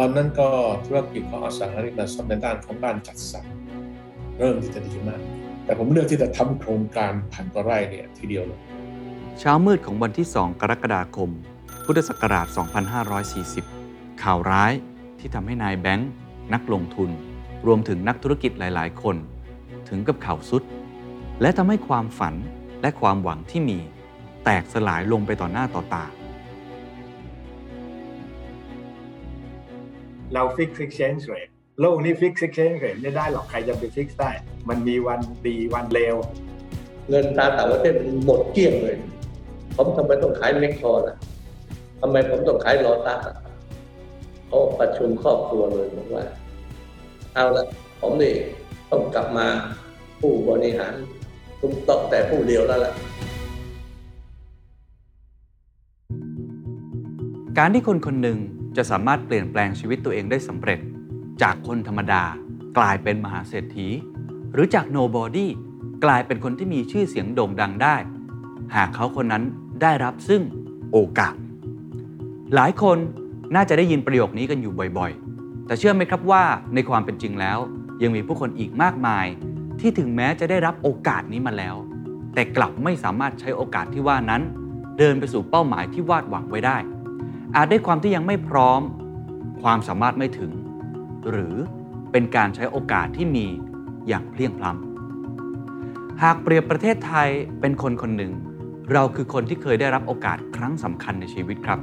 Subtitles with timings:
[0.00, 0.48] ตอนนั้นก็
[0.86, 3.44] ธุรกิจของอสังหาริมทรัพย์ในด้านของการจัดสรร
[4.38, 5.20] เริ่มที่จะดีมาก
[5.64, 8.60] แต่ผมเลือกที่จะทำโครงการพันกว่าไร่เนี่ยทีเดียวเลย
[9.38, 11.30] เช้ามืดของวันที่ 2 กรกฎาคม
[11.84, 12.46] พุทธศักราช
[13.54, 14.72] 2540 ข่าวร้าย
[15.18, 16.10] ที่ทำให้นายแบงค์
[16.54, 17.10] นักลงทุน
[17.66, 19.16] รวมถึงนักธุรกิจหลาย ๆ คน
[19.88, 20.62] ถึงกับข่าวสุด
[21.40, 22.34] และทำให้ความฝัน
[22.82, 23.78] และความหวังที่มี
[24.44, 26.06] แตกสลายลงไปต่อหน้าต่อตา
[30.34, 31.48] เรา fix exchange rate
[31.80, 34.30] โลกนี้ fix exchange rate ไม่ได้หรอกใครจะไป fixได้
[34.68, 36.16] มันมีวันดีวันเลว
[37.08, 38.96] เงินตราต่างประเทศมันหมดเกลี้ยงเลย
[39.76, 41.16] ผมทำไมต้องขายแม็คโคร่ะ
[42.00, 43.36] ทำไมผมต้องขายโลตัสอะ
[44.46, 46.24] เขาประชุมครอบครัวเลยบอกว่า
[47.34, 47.64] เอาละ
[48.00, 48.34] ผมนี่
[48.90, 49.46] ต้องกลับมา
[50.20, 50.94] ผู้บริหาร
[51.60, 52.92] ทุกต้องแต่ผู้เดียวแล้วล่ะ
[57.58, 58.38] การที่คนคนหนึ่ง
[58.76, 60.80] จะสามารถเปลี่ยนแปลงชีวิตตัวเองได้สำเร็จ
[61.42, 62.22] จากคนธรรมดา
[62.78, 63.88] กลายเป็นมหาเศรษฐี
[64.52, 65.46] หรือจาก nobody
[66.04, 67.96] กลายเป็นคนที่มีชื่อเสียงโด่งดังได้
[68.76, 69.44] หากเขาคนนั้น
[69.82, 70.42] ได้รับซึ่ง
[70.92, 71.34] โอกาส
[72.54, 72.98] หลายคน
[73.54, 77.58] น่าจะได้ยินประโยคนี้กันอยู่บ่อยๆ แต่เชื่อไหมครับว่าในความเป็นจริงแล้ว
[78.02, 79.26] ยังมีผู้คนอีกมากมาย
[79.80, 81.76] ที่ถึงแม้จะได้รับโอกาสนี้มาแล้ว
[82.34, 84.42] แต่กลับไม่สามารถใช้โอกาสที่ว่านั้น
[84.98, 86.76] เดินไปสู่เป้าหมายที่วาดหวังไว้ได้
[87.58, 88.80] อาจได้ความที่ยังไม่พร้อม
[89.62, 90.52] ความสามารถไม่ถึง
[91.30, 91.56] หรือ
[92.12, 93.46] เป็นการใช้โอกาสที่มี
[94.08, 97.28] อย่างเพลียงพล้ำหากเปรียบประเทศไทย
[97.60, 98.32] เป็นคนคนหนึ่ง
[98.92, 101.80] เราคือคนที่เคยได้รับโอกาสครั้งสำคัญในชีวิตครับ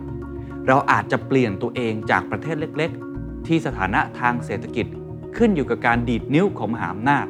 [0.67, 4.87] เราอาจจะเปลี่ยนตัวเองจากประเทศเล็กๆ ที่สถานะทางเศรษฐกิจ
[5.37, 7.27] ขึ้นอยู่กับการดีดนิ้วของมหาอำนาจ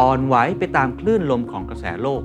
[0.00, 2.22] อ่อนไหวไปตามคลื่นลมของกระแสโลก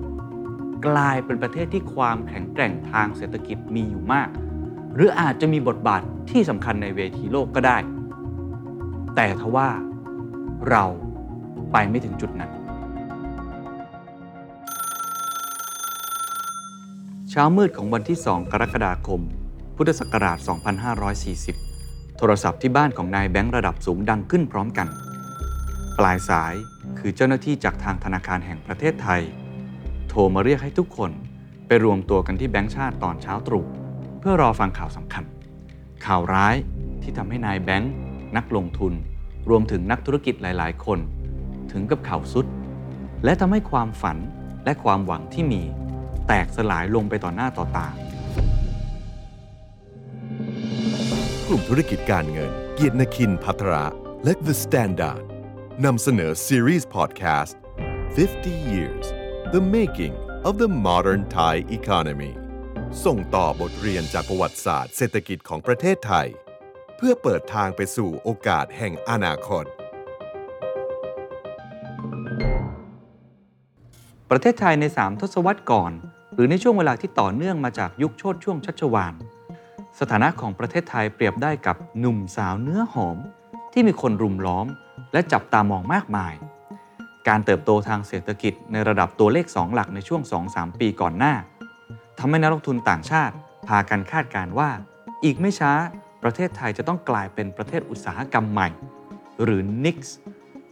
[0.88, 4.30] กลายเป็นประเทศที่ความแข็งแกร่งทางเศรษฐกิจมีอยู่มาก
[4.98, 7.78] หรืออาจจะมีบทบาทที่สำคัญในเวทีโลกก็ได้
[9.16, 9.70] แต่ทว่า
[10.70, 10.84] เรา
[11.72, 12.52] ไปไม่ถึงจุดนั้น
[17.30, 19.22] เช้ามืดของวันที่ 2 กรกฎาคม
[19.76, 20.38] พุทธศักราช
[21.48, 24.88] 2540 โทรศัพท์ที่บ้านของนายแบงค์ระดับสูงดังขึ้นพร้อมกัน
[26.00, 26.54] ปลายสาย
[27.00, 29.22] คือเจ้าหน้าที่จากทางธนาคารแห่งประเทศไทย
[30.10, 31.12] โทรมาเรียกให้ทุกคน
[31.68, 33.66] ไปรวมตัวกันที่แบงค์ชาติตอนเช้าตรู่
[34.30, 35.24] พื่อรอฟังข่าวสำคัญ
[36.06, 36.56] ข่าวร้าย
[37.02, 37.94] ที่ทำให้นายแบงค์
[38.38, 38.94] นักลงทุน
[39.50, 41.00] รวมถึงนักธุรกิจหลาย ๆ คน
[41.72, 42.46] ถึงกับข่าวสุด
[43.24, 44.18] และทำให้ความฝัน
[44.66, 45.62] และความหวังที่มี
[46.28, 47.88] แตกสลายลงไปต่อหน้าต่อตา
[51.48, 53.86] กลุ่มธุรกิจการเงิน เกียรตินคินพัทระ
[54.24, 55.22] และ The Standard
[55.86, 57.58] นำเสนอซีรีส์พอดแคสต์
[58.14, 59.06] 50 years
[59.54, 60.16] the making
[60.48, 62.34] of the modern Thai economy
[63.06, 66.28] ส่งต่อบทเรียนจากประวัติศาสตร์เศรษฐกิจของประเทศไทย
[66.98, 69.66] เพื่อเปิดทางไปสู่โอกาสแห่งอนาคต
[74.30, 75.92] ประเทศไทยใน 3 ทศวรรษก่อน
[76.34, 79.14] หรือในช่วงเวลาที่ต่อเนื่องมาจากยุคโชดช่วงชัชวาล
[80.00, 83.18] สถานะของประเทศไทยเปรียบได้กับหนุ่มสาวเนื้อหอม
[83.74, 84.68] ที่มีคนรุมล้อม
[85.14, 86.34] และจับตามองมากมาย
[87.28, 90.22] การเติบโตทางเศรษฐกิจในระดับตัวเลข 2 หลักในช่วง
[90.52, 91.36] 2-3 ปีก่อนหน้า
[92.20, 93.36] ทำให้นักลงทุนต่างชาติ
[93.68, 94.70] พากันคาดการณ์ว่า
[95.24, 95.72] อีกไม่ช้า
[96.24, 98.70] ประเทศไทยจะต้องกลายเป็นประเทศอุตสาหกรรมใหม่
[99.44, 99.98] หรือ NIX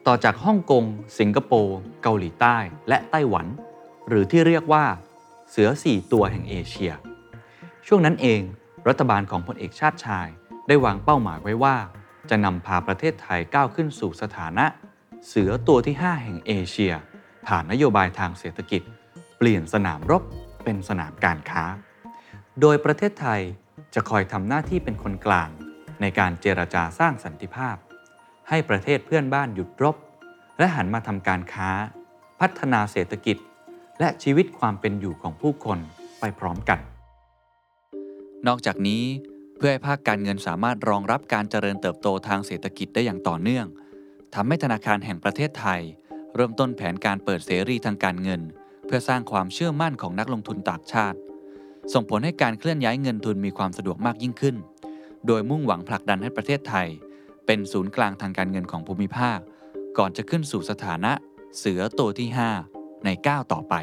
[0.07, 0.83] ต่อจากฮ่องกง
[1.19, 2.57] สิงคโปร์ เกาหลีใต้
[2.89, 3.47] และไต้หวัน
[4.07, 4.85] หรือที่เรียกว่า
[5.51, 6.91] เสือสี่ตัวแห่งเอเชีย
[7.87, 8.41] ช่วงนั้นเอง
[8.87, 10.27] รัฐบาลของพลเอกชาติชาย
[10.67, 11.77] ได้วางเป้าหมายไว้ว่า
[12.29, 14.65] จะนำพาประเทศไทยก้าวขึ้นสู่สถานะ
[15.27, 16.93] เสือตัวที่ 5 แห่งเอเชีย
[17.47, 18.81] ผ่านนโยบายทางเศรษฐกิจ
[19.37, 20.23] เปลี่ยนสนามรบ
[20.65, 21.63] เป็นสนามการค้า
[22.61, 23.41] โดยประเทศไทย
[23.93, 25.49] จะคอยทำหน้าที่เป็นคนกลาง
[26.01, 27.75] ในการเจรจาสร้างสันติภาพ
[28.49, 29.95] ให้ประเทศเพื่อนบ้านหยุดรบ
[30.59, 31.69] และหันมาทำการค้า
[32.39, 33.37] พัฒนาเศรษฐกิจ
[33.99, 35.79] และชีวิตความเป็นอยู่ของผู้คน
[36.19, 36.79] ไปพร้อมกัน
[38.47, 39.03] นอกจากนี้
[39.57, 43.65] เพื่อให้ภาคการเงินสามารถรองรับการเจริญเติบโตทางเศรษฐกิจได้อย่างต่อเนื่อง
[44.35, 45.81] ทำให้ธนาคารแห่งประเทศไทย
[46.35, 48.41] เริ่มต้นแผนการเปิดเสรีทางการเงิน
[48.85, 51.17] เพื่อสร้างความเชื่อมั่นของนักลงทุนต่างชาติ
[51.93, 54.55] ส่งผลให้การเคลื่อนย้ายเงินทุนมีความสะดวกมากยิ่งขึ้น
[55.27, 56.87] โดยมุ่งหวังผลักดันให้ประเทศไทย
[57.45, 59.39] เป็นศูนย์กลางทางการเงินของภูมิภาค
[59.97, 61.11] ก่อนจะขึ้นสู่สถานะ
[61.57, 62.29] เสือตัวที่
[62.67, 63.73] 5 ในก้าวต่อไป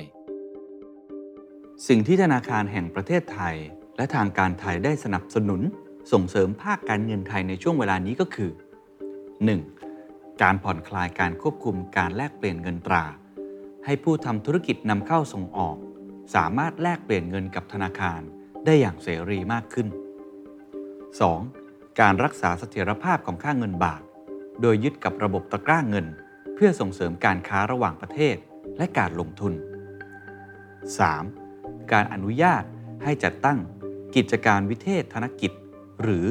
[1.88, 3.56] สิ่งที่ธนาคารแห่งประเทศไทย
[3.96, 5.60] และทางการไทยได้สนับสนุน
[6.12, 8.50] ส่งเสริมภาคการเงินไทยในช่วงเวลานี้ก็คือ
[9.66, 10.42] 1.
[10.42, 13.04] การผ่อนคลายการควบคุมการแลกเปลี่ยนเงินตรา
[13.84, 15.76] ให้ผู้ทำธุรกิจนำเข้าส่งออก
[16.34, 18.20] สามารถแลกเปลี่ยนเงินกับธนาคาร
[18.64, 19.88] ได้อย่างเสรีมากขึ้น
[21.32, 22.00] 2.
[22.00, 24.02] การรักษาเสถียรภาพของค่าเงินบาท
[24.60, 26.06] โดยยึดกับระบบตะกร้าเงิน
[26.54, 28.36] เพื่อส่งเสริมการค้าระหว่างประเทศ
[28.78, 29.52] และการลงทุน
[31.12, 31.92] 3.
[31.92, 32.62] การอนุญาต
[33.04, 33.58] ให้จัดตั้ง
[34.16, 35.52] กิจการวิเทศธนกิจ
[36.02, 36.26] หรือ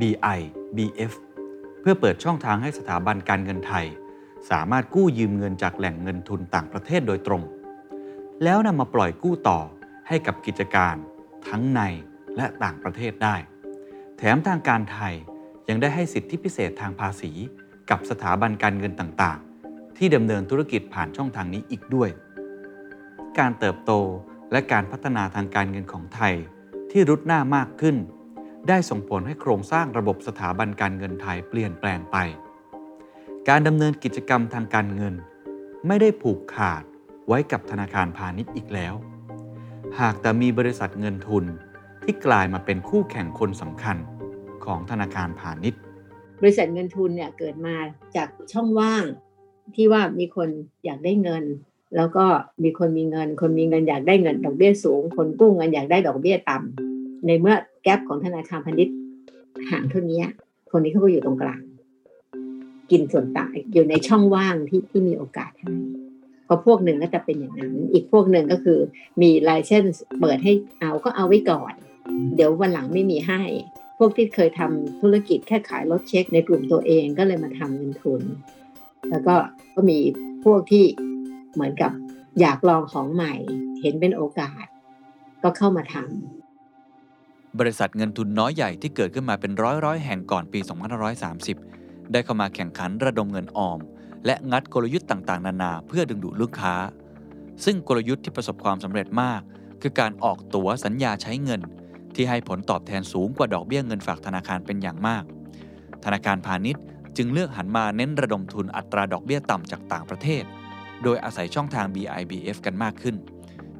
[0.00, 0.38] BI
[0.76, 1.12] BF
[1.80, 3.86] เพื่อเปิดช่องทางให้สถาบันการเงินไทย
[4.50, 7.42] สามารถกู้ยืมเงินจากแหล่งเงินทุนต่างประเทศโดยตรง
[8.44, 9.60] แล้วนำมาปล่อยกู้ต่อ
[10.08, 10.96] ให้กับกิจการ
[11.48, 11.80] ทั้งใน
[12.36, 13.36] และต่างประเทศได้
[14.18, 15.14] แถมทางการไทย
[15.68, 17.32] ยังได้ให้สิทธิพิเศษทางภาษี
[17.90, 22.10] กับสถาบันการเงินต่างๆ ที่ดำเนินธุรกิจผ่านช่องทางนี้อีกด้วย
[23.38, 23.92] การเติบโต
[24.52, 26.34] และการพัฒนาทางการเงินของไทย
[26.90, 27.96] ที่รุดหน้ามากขึ้น
[28.68, 32.16] ได้ส่งผลให้โครงสร้างระบบสถาบันการเงินไทยเปลี่ยนแปลงไป
[33.48, 35.14] การดำเนินกิจกรรมทางการเงิน
[35.86, 36.82] ไม่ได้ผูกขาด
[37.26, 38.94] ไว้กับธนาคารพาณิชย์อีกแล้ว
[40.00, 41.44] หากแต่มีบริษัทเงินทุน
[42.04, 43.96] ที่กลายมาเป็นคู่แข่งคนสำคัญ
[44.64, 45.80] ของธนาคารพาณิชย์
[46.42, 47.76] บริษัทเงินทุนเนี่ยเกิดมา
[48.16, 49.04] จากช่องว่าง
[49.74, 50.48] ที่ว่ามีคน
[50.84, 51.44] อยากได้เงิน
[51.96, 52.24] แล้วก็
[52.62, 58.96] มีคนมีเงิน คนมีเงินอยากได้เงินดอกเบี้ยสูง คนกู้เงินอยากได้ดอกเบี้ยต่ำในเมื่อแกลบของธนาคารพาณิชย์
[59.70, 60.22] ห่างเท่านี้
[60.70, 61.60] คนนี้เขาก็อยู่ตรงกลาง
[62.90, 65.72] กินส่วนต่างอยู่ในช่องว่างที่ที่มีโอกาสให้
[66.44, 68.78] เพราะพวกหนึ่งก็จะเป็นอย่างนั้น อีกพวกหนึ่งก็คือ
[69.22, 69.84] มีลายเส้น
[70.20, 71.72] เปิดให้เอาก็เอาไว้ก่อน
[72.36, 73.42] เดี๋ยววันหลังไม่มีให้
[73.98, 78.22] พวกที่เคยทำธุรกิจแค่ขายรถเช็คในกลุ่มตัวเองก็เลยมาทำเงินทุน
[79.10, 79.34] แล้วก็
[79.74, 79.98] ก็มี
[80.44, 80.84] พวกที่
[81.54, 81.92] เหมือนกับ
[82.40, 83.34] อยากลองของใหม่
[83.80, 84.64] เห็นเป็นโอกาส
[85.42, 90.60] ก็เข้ามาทำบริษัทเงินทุนน้อยใหญ่ที่เกิดขึ้นมาเป็นร้อยร้อยแห่งก่อนปี
[91.20, 91.79] 2530
[92.12, 93.78] ได้เข้ามาแข่งขันระดมเงินออม
[94.26, 96.74] และงัดกลยุทธ์ต่างๆ นานา เพื่อดึงดูดลูกค้า
[97.64, 99.40] ซึ่งกลยุทธ์ที่ประสบความสำเร็จมาก
[99.82, 101.60] คือการออกตั๋วสัญญาใช้เงิน
[102.14, 105.24] ที่ให้ผลตอบแทนสูงกว่าดอกเบี้ยเงินฝากธนาคารเป็นอย่างมาก
[106.04, 106.84] ธนาคารพาณิชย์
[107.16, 110.44] จึงเลือกหันมาเน้นระดมทุนอัตราดอกเบี้ยต่ำจากต่างประเทศ
[111.02, 113.16] โดยอาศัยช่องทาง BIBF กันมากขึ้น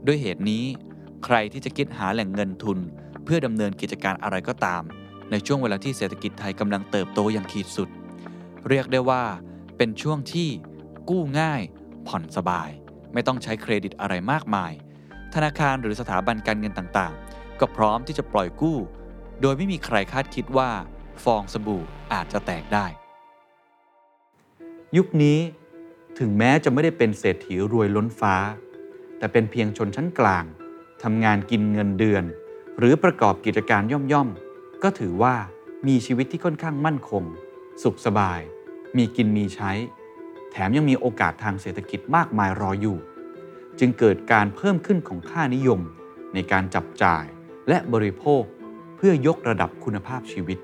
[0.07, 0.65] ด้วยเหตุนี้
[1.25, 2.79] ใครที่จะคิดหาแหล่งเงินทุน
[3.25, 4.83] เพื่อดำเนินกิจการอะไรก็ตาม
[5.31, 7.89] ในช่วงเวลาที่เศรษฐกิจไทยกำลังเติบโตอย่างขีดสุด
[8.69, 9.25] เรียกได้ว่า
[9.77, 10.49] เป็นช่วงที่
[11.11, 11.63] กู้ง่าย
[12.09, 12.71] ผ่อนสบาย
[13.13, 14.73] ไม่ต้องใช้เครดิตอะไรมากมาย
[15.35, 18.79] ธนาคารหรือสถาบันการเงินต่างๆ ก็พร้อมที่จะปล่อยกู้
[19.41, 20.71] โดยไม่มีใครคาดคิดว่า
[21.25, 22.87] ฟองสบู่อาจจะแตกได้
[24.97, 25.39] ยุคนี้
[26.19, 28.37] ถึงแม้จะไม่ได้เป็นเศรษฐีรวยล้นฟ้า
[29.19, 30.45] แต่เป็นเพียงชนชั้นกลาง
[31.03, 32.25] ทำงานกินเงินเดือน
[32.79, 35.35] หรือประกอบกิจการย่อมๆ ก็ถือว่า
[35.87, 37.25] มีชีวิตที่ค่อนข้างมั่นคง
[37.83, 38.41] สุขสบาย
[38.97, 39.73] มีกินมีใช้
[40.51, 42.99] แถมยังมีโอกาสทางเศรษฐกิจมากมายรออยู่
[43.79, 45.81] จึงเกิดการเพิ่มขึ้นของค่านิยม
[46.35, 47.25] ในการจับจ่าย
[47.69, 48.43] และบริโภค
[48.97, 50.59] เพื่อยกระดับคุณภาพชีวิต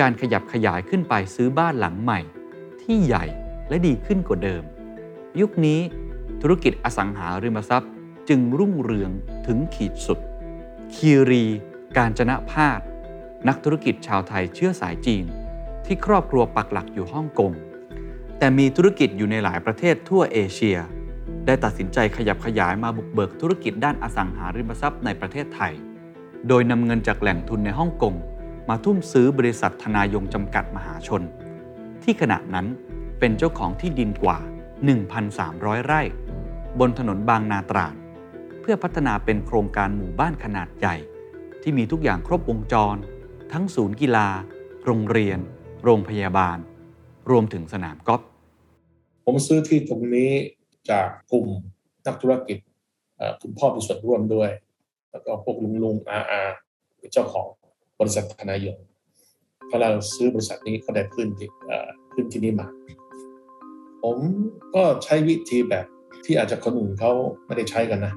[0.00, 2.20] การขยับขยายขึ้นไปซื้อบ้านหลังใหม่
[2.82, 3.24] ที่ใหญ่
[3.68, 4.62] และดีขึ้นกว่าเดิม
[5.40, 5.80] ยุคนี้
[6.42, 7.92] ธุรกิจอสังหาริมทรัพย์
[8.28, 9.10] จึงรุ่งเรือง
[9.46, 10.18] ถึงขีดสุด
[10.94, 11.44] คีรี
[11.96, 12.80] การจนะพาด
[13.48, 15.24] นักธุรกิจชาวไทยเชื้อสายจีน
[15.88, 17.52] ที่ครอบครัวปักหลักอยู่ฮ่องกง
[18.38, 20.78] แต่มีธุรกิจอยู่ในหลายประเทศทั่วเอเชีย
[21.46, 25.72] ได้ตัดสินใจขยับขยายมาบุกเบิกธุรกิจด้านอสังหาริมทรัพย์ในประเทศไทย
[26.48, 28.14] โดยนำเงินจากแหล่งทุนในฮ่องกง
[28.68, 31.22] มาทุ่มซื้อบริษัทธนายงจำกัดมหาชน
[32.02, 32.66] ที่ขณะนั้น
[33.18, 34.38] เป็นเจ้าของที่ดินกว่า
[35.12, 36.02] 1,300 ไร่
[36.78, 37.94] บนถนนบางนาตราด
[38.60, 40.96] เพื่อพัฒนาเป็นโครงการหมู่บ้านขนาดใหญ่
[41.62, 42.96] ที่มีทุกอย่างครบวงจร
[43.52, 44.28] ทั้งศูนย์กีฬา
[44.86, 45.40] โรงเรียน
[45.84, 46.58] โรงพยาบาล
[47.30, 48.22] รวมถึงสนามกอล์ฟ
[49.24, 50.30] ผมซื้อที่ตรงนี้
[50.90, 51.46] จากกลุ่ม
[52.06, 52.58] นักธุรกิจ
[53.42, 54.50] คุณพ่อมีส่วนร่วมด้วย
[55.10, 56.42] แล้วก็พวกลุงลุงอาอา
[56.98, 57.46] เป็นเจ้าของ
[58.00, 58.78] บริษัทธนายง
[59.68, 61.50] พอเราซื้อบริษัทนี้ก็ได้พื้นที่
[62.12, 62.66] พื้นที่นี้มา
[64.02, 64.18] ผม
[64.74, 65.86] ก็ใช้วิธีแบบ
[66.24, 67.12] ที่อาจจะคนอื่นเขา
[67.46, 68.14] ไม่ได้ใช้กันนะ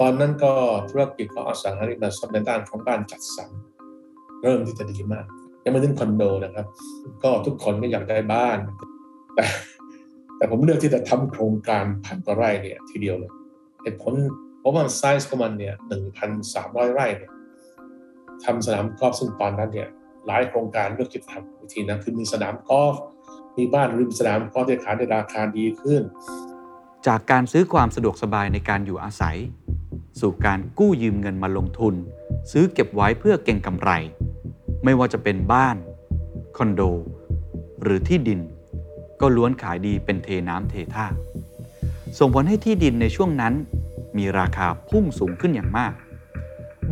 [0.00, 0.52] ตอนนั้นก็
[0.90, 3.50] ธุรกิจของอสังหาริมทรัพย์ในด้านของการจัดสรร
[4.42, 5.26] เริ่มที่จะดีมาก
[5.66, 6.66] ยังไม่ถึงคอนโดนะครับ
[7.22, 8.58] ก็ทุกคนก็อยากได้บ้าน
[9.34, 9.44] แต่
[10.36, 13.32] แต่ผมเลือกที่จะทำโครงการพันกว่าไร่เนี่ยทีเดียวเลย
[13.82, 14.14] เหตุผล
[14.60, 17.32] เพราะว่าไซส์ของมันเนี่ยหนึ่งพันสามร้อยไร่เนี่ย
[18.44, 19.88] ทำสนามกอล์ฟซึ่งตอนนั้นเนี่ย
[20.26, 22.94] หลายโครงการเลือกที่จะทำวิธีนั้นคือมีสนามกอล์ฟ
[23.56, 26.02] มีบ้านริมสนามกอล์ฟที่ขายในราคาดีขึ้น
[27.06, 29.36] จากการซื้อความสะดวกสบายในการอยู่อาศัย
[30.20, 31.94] สู่การกู้ยืมเงินมาลงทุน
[32.52, 33.90] ซื้อเก็บไว้เพื่อเก็งกำไร
[34.88, 35.76] ไม่ว่าจะเป็นบ้าน
[36.56, 36.82] คอนโด
[37.82, 38.40] หรือที่ดิน
[39.20, 41.06] ก็ล้วนขายดีเป็นเทน้ำเทท่า
[42.18, 43.54] ส่งผลให้ที่ดินในช่วงนั้น
[44.18, 45.92] มีราคาพุ่งสูงขึ้นอย่างมาก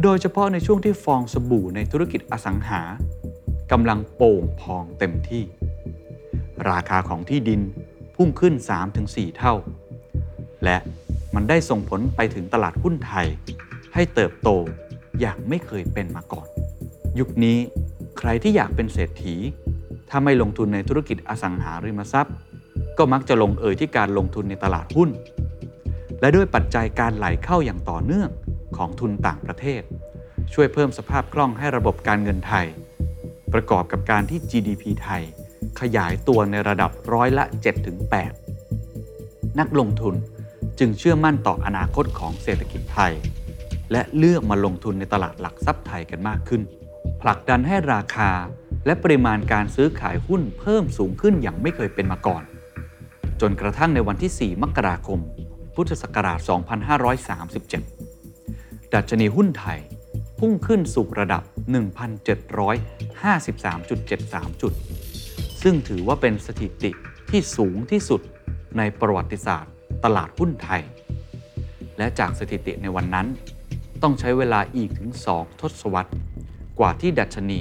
[0.03, 2.83] โดยเฉพาะในช่วงที่ฟองสบู่ในธุรกิจอสังหา
[3.73, 5.43] กำลังโป่งพองเต็มที่
[6.71, 7.61] ราคาของที่ดิน
[8.17, 8.55] พุ่งขึ้น
[8.95, 9.55] 3-4 เท่า
[10.65, 10.77] และ
[11.35, 13.27] มันได้ส่งผลไปถึงตลาดหุ้นไทย
[13.95, 14.49] ให้เติบโต
[15.21, 16.49] อย่างไม่เคยเป็นมาก่อน
[17.21, 17.59] ยุคนี้
[18.19, 19.35] ใครที่อยากเป็นเศรษฐี
[20.11, 22.35] ถ้าไม่ลงทุนในธุรกิจอสังหาริมทรัพย์
[22.99, 25.11] ก็มักจะลงเอยที่การลงทุนในตลาดหุ้น
[26.21, 28.29] และด้วยปัจจัยการไหลเข้าอย่างต่อเนื่อง
[28.77, 29.83] ของทุนต่างประเทศ
[30.53, 32.67] ช่วยเพิ่มสภาพคล่องให้ระบบการเงินไทย
[33.53, 35.23] ประกอบกับการที่ GDP ไทย
[35.81, 37.45] ขยายตัวในระดับร้อยละ
[38.71, 40.15] 7-8 นักลงทุน
[40.79, 43.13] จึงเชื่อมั่นต่ออนาคตของเศรษฐกิจไทย
[43.93, 46.63] และเลือกมาลงทุนในตลาดหลักทรัพย์ไทยกันมากขึ้น
[47.23, 48.31] ผลักดันให้ราคา
[48.87, 52.43] และปริมาณการซื้อขายหุ้นเพิ่มสูงขึ้นอย่างไม่เคยเป็นมาก่อน
[53.41, 55.21] จนกระทั่งในวันที่ 4 มกราคม
[55.75, 56.39] พุทธศักราช
[58.07, 59.79] 2537 ดัชนีหุ้นไทย
[60.39, 61.43] พุ่งขึ้นสู่ระดับ
[61.73, 64.73] 1,753.73 จุด
[65.63, 66.91] ซึ่งถือว่าเป็นสถิติ
[67.31, 68.21] ที่สูงที่สุด
[68.79, 69.73] ในประวัติศาสตร์
[70.05, 70.83] ตลาดหุ้นไทย
[71.99, 73.27] และจากสถิติในวันนั้น
[74.03, 76.13] ต้องใช้เวลาอีกถึง 2 ทศวรรษ
[76.79, 77.61] กว่าที่ดัชนี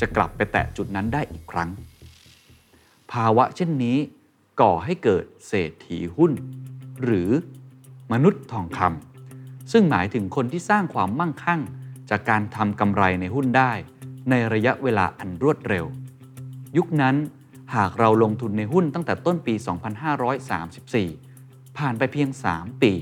[0.00, 1.70] จะกลับไปแตะจุดนั้นได้อีกครั้ง
[3.12, 3.96] ภาวะเช่นนี้
[4.60, 6.32] ก่อให้เกิดเศรษฐีหุ้น
[7.02, 7.30] หรือ
[8.12, 11.60] มนุษย์ทองคำซึ่งหมายถึงคนที่สร้างความมั่งคั่ง
[12.10, 13.72] จากการทำกำไรในหุ้นได้
[14.30, 15.86] ในระยะเวลาอันรวดเร็ว
[16.76, 17.16] ยุคนั้น
[17.74, 19.54] หากเราลงทุนในหุ้นตั้งแต่ต้นปี
[21.00, 22.92] 2534 ผ่านไปเพียง 3 ปี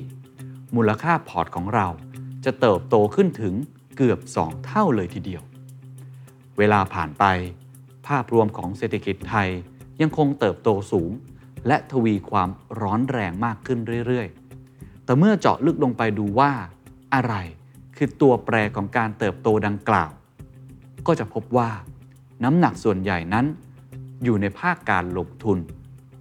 [0.75, 1.87] มูลค่าพอร์ตของเรา
[2.45, 3.55] จะเติบโตขึ้นถึง
[3.97, 5.43] เกือบ 2 เท่าเลยทีเดียว
[6.59, 7.25] เวลาผ่านไป
[8.07, 9.49] ภาพรวมของเศรษฐกิจไทย
[10.01, 11.11] ยังคงเติบโตสูง
[11.67, 12.49] และทวีความ
[12.81, 16.53] ร้อนแรงมากขึ้นเรื่อยๆ แต่เมื่อเจาะลึกลงไปดูว่า
[17.15, 17.35] อะไร
[17.97, 20.11] คือตัวแปรของการเติบโตดังกล่าว
[21.07, 21.71] ก็จะพบว่า
[22.45, 23.47] น้ำหนักส่วนใหญ่นั้น
[24.25, 25.59] อยู่ในภาคการลงทุน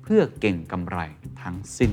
[0.04, 0.98] เพื่อเก่งกำไร
[1.42, 1.92] ทั้งสิ้น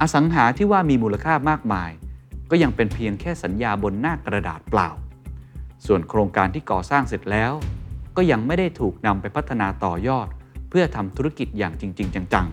[0.00, 1.90] อสังหาที่ว่ามีมูลค่ามากมาย
[2.54, 4.88] ก็ยังเป็นเพียงแค่สัญญาบนหน้ากระดาษเปล่า
[5.86, 7.52] ส่วนโครงการที่ก่อสร้างเสร็จแล้ว
[8.16, 10.28] ก็ยังไม่ได้ถูกนำไปพัฒนาต่อยอด
[10.70, 12.46] เพื่อทำธุรกิจอย่างจริง ๆ จัง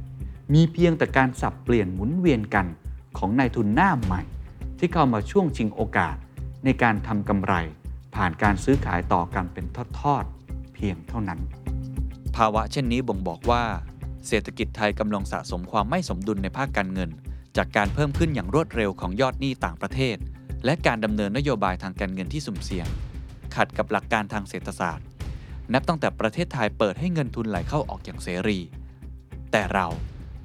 [0.00, 2.66] ๆ มีเพียงแต่การสับเปลี่ยนหมุนเวียนกัน
[3.18, 4.22] ของนายทุนหน้าใหม่
[4.78, 6.16] ที่เข้ามาช่วงชิงโอกาส
[6.64, 7.54] ในการทำกำไร
[8.14, 9.66] ผ่านการซื้อขายต่อกันเป็น
[10.00, 11.40] ทอดๆเพียงเท่านั้น
[12.36, 13.62] ภาวะเช่นนี้บ่งบอกว่า
[14.28, 17.10] เศรษฐกิจไทยกำลังสะสมความไม่สมดุลในภาคการเงิน
[17.56, 20.16] จากการเพิ่มขึ้นอย่างรวดเร็วของยอดหนี้ต่างประเทศ
[20.64, 22.86] และการดำเนินนโยบายทางการเงินที่สุ่มเสี่ยง
[23.54, 25.06] ขัดกับหลักการทางเศรษฐศาสตร์
[25.72, 28.58] นับตั้งแต่ประเทศไทยเปิดให้เงินทุนไหลเข้าออกอย่างเสรี
[29.52, 29.86] แต่เรา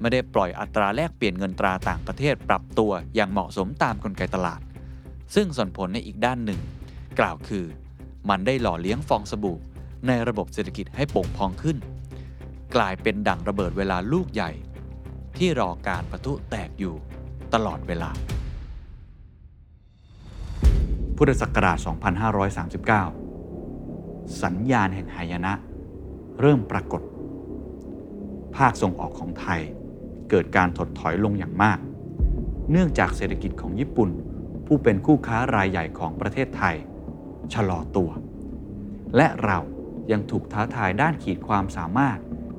[0.00, 4.60] ไม่ได้ปล่อยอัตราแลกเปลี่ยนเงินตราต่างประเทศปรับตัวอย่างเหมาะสมตามกลไกตลาด
[5.34, 6.60] ซึ่งส่งผลในอีกด้านหนึ่ง
[7.18, 7.64] กล่าวคือ
[8.28, 9.58] มันได้หล่อเลี้ยงฟองสบู่
[10.06, 11.76] ในระบบเศรษฐกิจให้โป่งพองขึ้น
[12.76, 14.50] กลายเป็นดั่งระเบิดเวลาลูกใหญ่
[15.38, 16.94] ที่รอการประทุแตกอยู่
[17.54, 18.10] ตลอดเวลา
[21.16, 21.78] พุทธศักราช
[23.08, 25.52] 2539 สัญญาณแห่งหายนะ
[26.40, 27.02] เริ่มปรากฏ
[28.56, 29.60] ภาคส่งออกของไทย
[30.30, 31.78] เกิดการถดถอยลงอย่างมาก
[32.70, 34.10] เนื่องจากเศรษฐกิจของญี่ปุ่น
[34.66, 36.76] ผู้เป็นคู่ค้ารายใหญ่ของประเทศไทย
[37.54, 38.10] ชะลอตัว
[39.16, 39.58] และเรา
[40.12, 42.18] ยังถูกท้าทายด้านขีดความสามารถ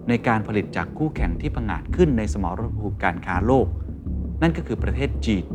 [0.10, 3.68] ในการผลิตจากคู่แข่งที่ผงาดขึ้นในสมรภูมิการค้าโลก
[4.42, 5.46] นั่นก็คือประเทศจีน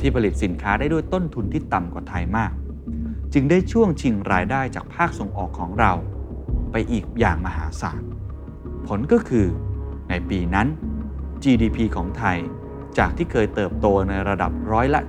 [0.00, 2.52] ที่ผลิตสินค้าได้ด้วยต้นทุนที่ต่ำกว่าไทยมาก
[3.32, 5.92] จึงได้ช่วงชิงรายได้จากภาคส่งออกของเรา
[6.72, 8.02] ไปอีกอย่างมหาศาล
[8.86, 9.46] ผลก็คือ
[10.08, 10.68] ในปีนั้น
[11.42, 12.38] GDP ของไทย
[12.98, 15.00] จากที่เคยเติบโตในระดับร้อยละ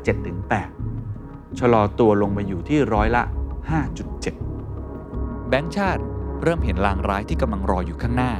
[0.75, 3.23] 7-8 ชะลอตัวลงมาอยู่ที่ร้อยละ
[4.15, 6.03] 5.7 แบงก์ชาติ
[6.43, 8.31] เริ่มเห็นลางร้ายที่กำลังรออยู่ข้างหน้า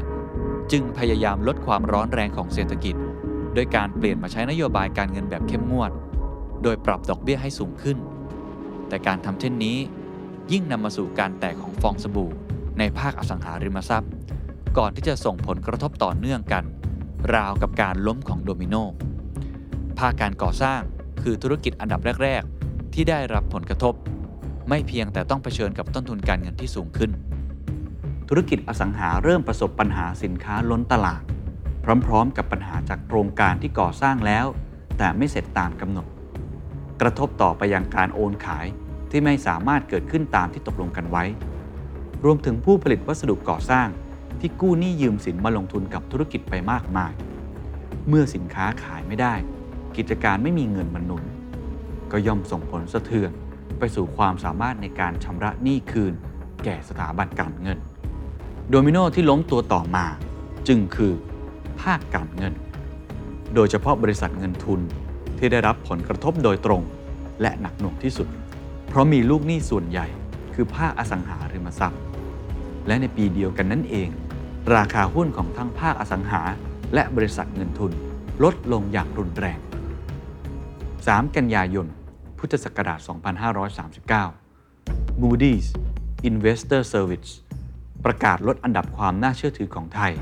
[0.72, 2.96] จึงพยายามลดความร้อนแรงของเศรษฐกิจ
[3.54, 5.92] โดยการเปลี่ยนมาใช้นโยบายการเงินแบบเข้มงวด
[6.64, 7.98] โดยปรับดอกเบี้ยให้สูงขึ้น
[8.88, 9.78] แต่การทำเช่นนี้
[10.52, 12.32] ยิ่งนำมาสู่การแตกของฟองสบู่
[12.80, 14.12] ในภาคอสังหาริมทรัพย์
[14.78, 16.64] ก่อนที่จะส่งผลกระทบต่อเนื่องกัน
[17.36, 18.76] ราวกับการล้มของโดมิโน
[20.00, 20.82] ภาคการก่อสร้าง
[21.22, 23.94] คือธุรกิจอันดับแรก ๆ ที่ได้รับผลกระทบ
[24.70, 27.12] ไม่เพียงแต่ต้องเผชิญกับต้นทุนการเงินที่สูงขึ้น
[28.30, 31.22] ธุรกิจอสังหาเริ่มประสบปัญหาสินค้าล้นตลาด
[32.06, 34.46] พร้อมๆ กับปัญหาจากโครงการที่ก่อสร้างแล้ว
[34.98, 36.08] แต่ไม่เสร็จตามกำหนด
[37.02, 38.66] กระทบต่อไปยังการโอนขาย
[39.10, 41.24] ที่ไม่สามารถเกิดขึ้นตามที่ตกลงกันไว้
[42.24, 43.88] รวมถึงผู้ผลิตวัสดุก่อสร้าง
[44.40, 47.12] ที่กู้หนี้ยืมสินมาลงทุนกับธุรกิจไปมากมาย
[48.08, 49.34] เมื่อสินค้าขายไม่ได้
[49.98, 51.24] กิจการไม่มีเงินมาหนุน
[52.12, 53.32] ก็ย่อมส่งผลสะเทือน
[53.80, 56.14] ไปสู่ความสามารถในการชำระหนี้คืน
[56.64, 57.80] แก่สถาบันการเงิน
[58.70, 60.06] โดมิโนที่ล้มตัวต่อมา
[60.68, 61.14] จึงคือ
[61.82, 62.54] ภาคการเงิน
[63.56, 64.80] โดยเฉพาะบริษัทเงินทุน
[65.38, 66.82] ที่ได้รับผลกระทบโดยตรง
[67.42, 68.28] และหนักหน่วงที่สุด
[68.88, 70.08] เพราะมีลูกหนี้ส่วนใหญ่
[70.54, 72.02] คือภาคอสังหาริมทรัพย์
[72.88, 74.10] และในปีเดียวกันนั่นเอง
[74.76, 76.42] ราคาหุ้นของทั้งภาคอสังหา
[76.94, 77.92] และบริษัทเงินทุน
[78.44, 79.60] ลดลงอย่างรุนแรง
[80.68, 81.88] 3 กันยายน
[82.38, 83.00] พุทธศักราช
[84.50, 85.68] 2539 Moody's
[86.30, 87.32] Investor Service
[88.06, 90.14] ประกาศลดอันดับความน่าเชื่อถือของไทย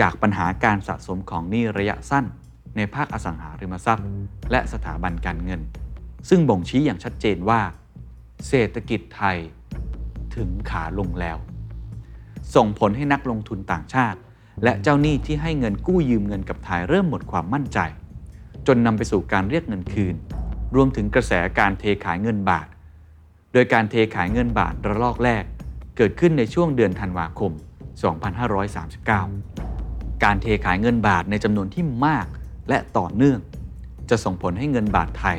[0.00, 2.24] จากปัญหาการสะสมของหนี้ระยะสั้น
[2.76, 4.08] ในภาคอสังหาริมทรัพย์
[4.50, 5.60] และสถาบันการเงิน
[6.28, 7.60] ซึ่งบ่งชี้อย่างชัดเจนว่า
[8.48, 9.36] เศรษฐกิจไทย
[10.36, 11.38] ถึงขาลงแล้ว
[12.54, 14.18] ส่งผลให้นักลงทุนต่างชาติ
[14.64, 17.78] และเจ้าหนี้ที่ให้เงินกู้ยืมเงินกับไทยเริ่มหมดความมั่นใจ
[18.66, 20.14] จนนำไปสู่การเรียกเงินคืน
[20.74, 22.66] รวมถึงกระแสการเทขายเงินบาท
[23.52, 25.44] โดยการเทขายเงินบาทระลอกแรก
[25.96, 27.52] เกิดขึ้นในช่วงเดือนธันวาคม
[29.26, 32.26] 2539 การเทขายเงินบาทในจำนวนที่มาก
[32.68, 33.38] และต่อเนื่อง
[34.10, 35.38] จะส่งผลให้เงินบาทไทย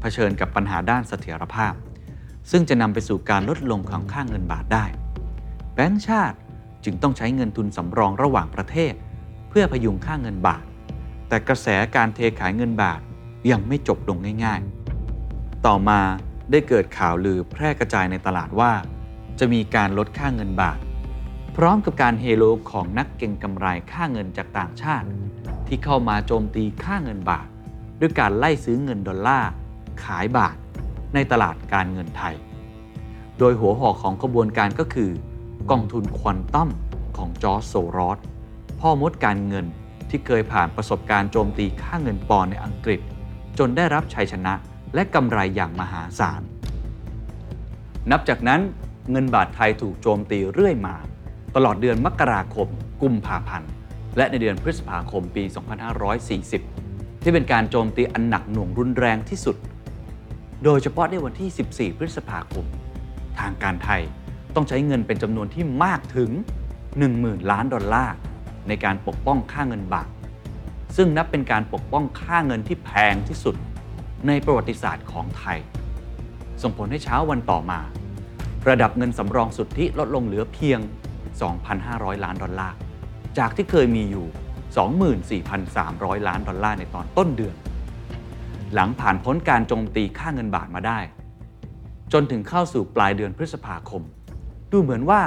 [0.00, 1.74] เผชิญกับปัญหาด้านเสถียรภาพ
[2.50, 4.84] ซึ่งจะนำไปสู่การลดลงของค่าเงินบาทได้
[5.74, 6.36] แบงก์ชาติ
[6.84, 8.94] จึงต้องใช้เงินทุนสำรองระหว่างประเทศ
[9.48, 10.64] เพื่อพยุงค่าเงินบาท
[11.28, 13.00] แต่กระแสการเทขายเงินบาท
[13.50, 14.60] ยังไม่จบลงง่าย
[15.12, 16.00] ๆ ต่อมา
[16.50, 18.72] ได้เกิดข่าวลือแพร่กระจายในตลาดว่า
[19.38, 20.78] จะมีการลดค่าเงินบาท
[21.56, 25.06] พร้อมกับการเฮโลของนักเก็งกำไรค่าเงินจากต่างชาติ
[25.66, 27.46] ที่เข้ามาโจมตีค่าเงินบาท
[28.00, 29.50] ด้วยการไล่ซื้อเงินดอลลาร์
[30.04, 30.56] ขายบาท
[31.14, 32.34] ในตลาดการเงินไทย
[33.38, 35.10] โดยหัวหอกของขบวนการก็คือ
[35.70, 36.70] กองทุนควอนตัม
[37.16, 38.18] ของจอร์จโซรอส
[38.80, 39.66] พ่อมดการเงิน
[40.08, 43.00] ที่เคยผ่านประสบการณ์โจมตีค่าเงินปอนในอังกฤษ
[43.58, 44.54] จนได้รับชัยชนะ
[44.94, 46.42] และกำไรอย่างมหาศาล
[48.10, 48.60] นับจากนั้น
[49.10, 50.96] เงินบาทไทยถูกโจมตีเรื่อยมา
[51.56, 52.68] ตลอดเดือนมกราคม
[53.02, 53.70] กุมภาพันธ์
[54.16, 55.44] และในเดือนพฤษภาคมปี
[56.54, 59.56] 2540 ที่เป็นการโจมตีอันหนักหน่วงรุนแรงที่สุด
[60.64, 62.64] โดยเฉพาะในวันที่ 14 พฤษภาคม
[63.38, 64.02] ทางการไทย
[64.54, 66.30] ต้องใช้เงินเป็นจำนวนที่มากถึง
[66.90, 68.14] 10,000 ล้านดอลลาร์
[68.68, 70.08] ในการปกป้องค่าเงินบาท
[70.96, 73.54] ซึ่งนับเป็นการปกป้องค่าเงินที่แพงที่สุด
[74.26, 75.58] ในประวัติศาสตร์ของไทย
[76.62, 77.80] ส่งผลให้เช้าวันต่อมา
[78.68, 80.80] ระดับเงินสำรองสุทธิลดลงเหลือเพียง
[81.52, 82.76] 2,500 ล้านดอลลาร์
[83.38, 84.26] จากที่เคยมีอยู่
[85.66, 87.54] 24,300 ล้านดอลลาร์ในตอนต้นเดือน
[88.74, 90.98] หลังผ่านพ้นการโจมตีค่าเงินบาทมาได้
[92.12, 94.02] จนถึงเข้าสู่ปลายเดือนพฤษภาคม
[94.72, 95.22] ดูเหมือนว่า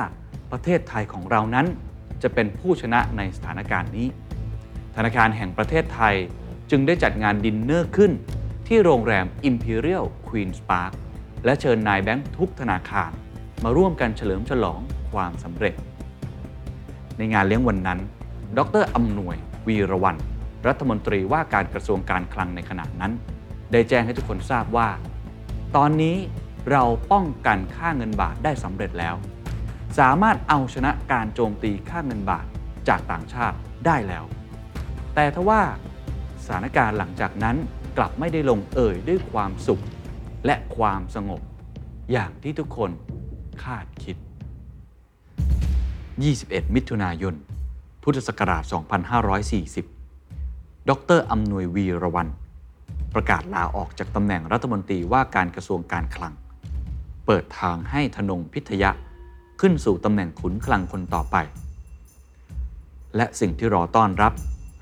[0.52, 1.68] ประเทศไทยของเรานั้น
[2.24, 4.08] จะเป็นผู้ชนะในสถานการณ์นี้
[4.96, 6.16] ธนาคารแห่งประเทศไทย
[6.70, 8.12] จึงได้จัดงานดินเนอร์ขึ้น
[8.68, 10.92] ที่โรงแรม Imperial Queen's Park
[11.46, 13.12] และเชิญนายแบงค์ทุกธนาคาร
[13.64, 14.80] มาร่วมกันเฉลิมฉลอง
[15.14, 15.76] ความสำเร็จ
[17.18, 18.00] ในงานเลี้ยงวันนั้น
[18.58, 19.36] ดรอำนวย
[19.68, 20.18] วีรวัน
[20.68, 23.12] รัฐมนตรีว่าการกระทรวงการคลังในขณะนั้น
[23.72, 24.90] ได้แจ้งให้ทุกคนทราบว่า
[25.76, 26.18] ตอนนี้
[26.72, 29.16] เราป้องกันค่าเงินบาทได้สำเร็จแล้ว
[30.00, 32.46] สามารถเอาชนะการโจมตีค่าเงินบาท
[32.88, 34.24] จากต่างชาติได้แล้ว
[35.16, 35.62] แต่ทว่า
[36.46, 37.56] สถานการณ์หลังจากนั้น
[37.98, 39.84] กลับไม่ได้ลงเอ่ยด้วยความสุข
[40.46, 41.42] และความสงบ
[42.12, 42.92] อย่างที่ทุกคน
[43.64, 44.18] คาดคิด
[45.86, 47.36] 21 มิถุนายน
[48.04, 48.64] พุทธศักราช
[49.94, 52.28] 2540 ดรอำนวยวีระวัน
[53.14, 56.34] ประกาศลาออกจากตำแหน่งรัฐมนตรีว่าการกระทรวงการคลัง
[57.26, 58.92] เปิดทางให้ธนงพิทยะ
[59.62, 61.36] ขึ้นสู่ตำแหน่งขุนคลังคนต่อไป
[63.16, 64.34] และสิ่งที่รอต้อนรับ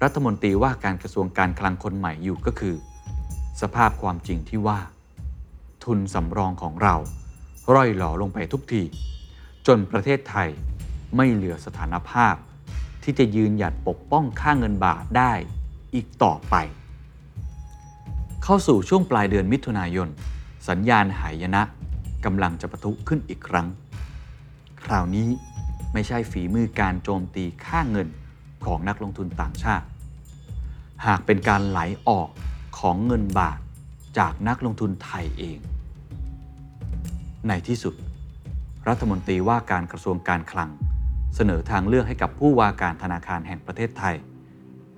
[0.03, 2.75] รัฐมนตรีว่าการกระทรวงการคลังคนใหม่อยู่ก็คือ
[3.61, 4.79] สภาพความจริงที่ว่า
[5.83, 6.95] ทุนสำรองของเรา
[7.73, 8.83] ร่อยหลอลงไปทุกที
[9.67, 10.49] จนประเทศไทย
[11.15, 12.35] ไม่เหลือสถานภาพ
[13.03, 15.33] ที่จะยืนหยัดปกป้องค่าเงินบาทได้
[15.93, 16.55] อีกต่อไป
[18.43, 20.07] เข้าสู่ช่วงปลายเดือนมิถุนายน
[20.69, 21.61] สัญญาณหายนะ
[22.25, 23.67] กำลังจะปะทุขึ้นอีกครั้ง
[24.83, 25.29] คราวนี้
[25.93, 28.07] ไม่ใช่ฝีมือการโจมตีค่าเงิน
[28.65, 29.85] ของนักลงทุนต่างชาติ
[31.05, 32.29] หากเป็นการไหลออก
[32.79, 33.59] ของเงินบาท
[34.17, 35.57] จากนักลงทุนไทยเอง
[37.47, 37.95] ในที่สุด
[38.87, 40.69] รัฐมนตรีว่าการกระทรวงการคลัง
[41.35, 44.15] เสนอทางเลือกให้กับผู้ว่าการธนาคารแห่งประเทศไทย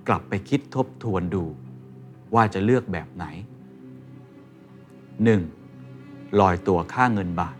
[0.08, 1.44] กลับไปคิดทบทวนดู
[2.34, 3.24] ว่าจะเลือกแบบไหน
[5.62, 6.40] 1.
[6.40, 7.56] ลอยตัวค่าเงินบาท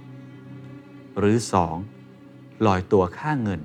[1.18, 1.36] หรือ
[2.00, 2.66] 2.
[2.66, 3.60] ลอยตัวค่าเงิน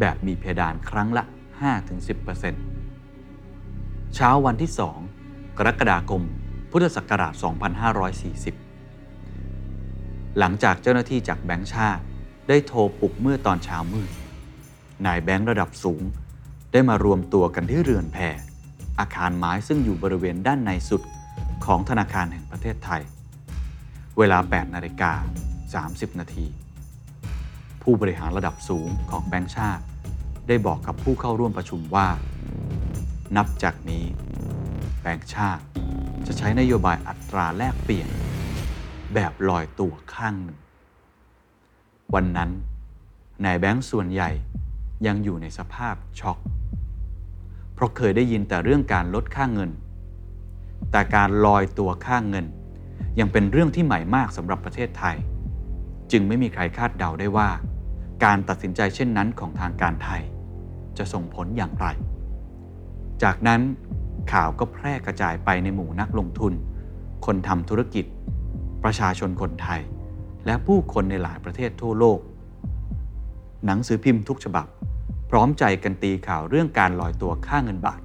[0.00, 1.24] แบบมีเพดานครั้งละ
[1.68, 4.70] 5-10%เช้าวันที่
[5.14, 6.22] 2 กรกฎาคม
[6.70, 7.44] พุทธศักราช 2540
[10.38, 12.02] หลังจากเจ้าหน้าที่จากแบงก์ชาติ
[12.48, 14.10] ได้โทรปลุกเมื่อตอนเช้ามืด
[15.06, 16.02] นายแบงค์ระดับสูง
[16.72, 18.18] ได้มารวมตัวกันที่เรือนแพ
[18.98, 21.02] อาคารไม้ซึ่งอยู่บริเวณด้านในสุด
[21.64, 23.02] ของธนาคารแห่งประเทศไทย
[24.18, 25.12] เวลา 8 นาฬิกา
[26.06, 26.46] 30 นาที
[27.82, 29.84] ผู้บริหารระดับสูงของแบงค์ชาติ
[30.48, 32.08] ได้บอกกับผู้เข้าร่วมประชุมว่า
[33.36, 34.04] นับจากนี้
[35.02, 35.62] แบงค์ชาติ
[36.26, 38.08] จะใช้นโยบายอัตราแลกเปลี่ยน
[39.14, 40.58] แบบลอยตัวข้างหนึ่ง
[42.14, 42.50] วันนั้น
[43.44, 44.30] นายแบงค์ส่วนใหญ่
[45.06, 46.38] ยังอยู่ในสภาพช็อก
[47.74, 49.70] เพราะเคยได้ยินแต่เรื่องการลดค่าเงิน
[50.90, 52.46] แต่การลอยตัวค่าเงิน
[53.18, 55.16] ยังเป็นเรื่องที่ใหม่มากสำหรับประเทศไทย
[56.12, 57.48] จึงไม่มีใครคาดเดาได้ว่า
[58.24, 60.22] การตัดสินใจเช่นนั้นของทางการไทย
[60.98, 61.86] จะส่งผลอย่างไร
[63.22, 63.60] จากนั้น
[64.32, 66.52] ข่าวก็แพร่กระจายไปในหมู่นักลงทุน
[67.26, 68.04] คนทำธุรกิจ
[68.86, 69.80] ประชาชนคนไทย
[70.46, 72.18] และผู้คนในหลายประเทศทั่วโลก
[73.66, 74.66] หนังสือพิมพ์ทุกฉบับ
[75.30, 78.00] พร้อมใจกันตีข่าวเรื่องการลอยตัวค่าเงินบาท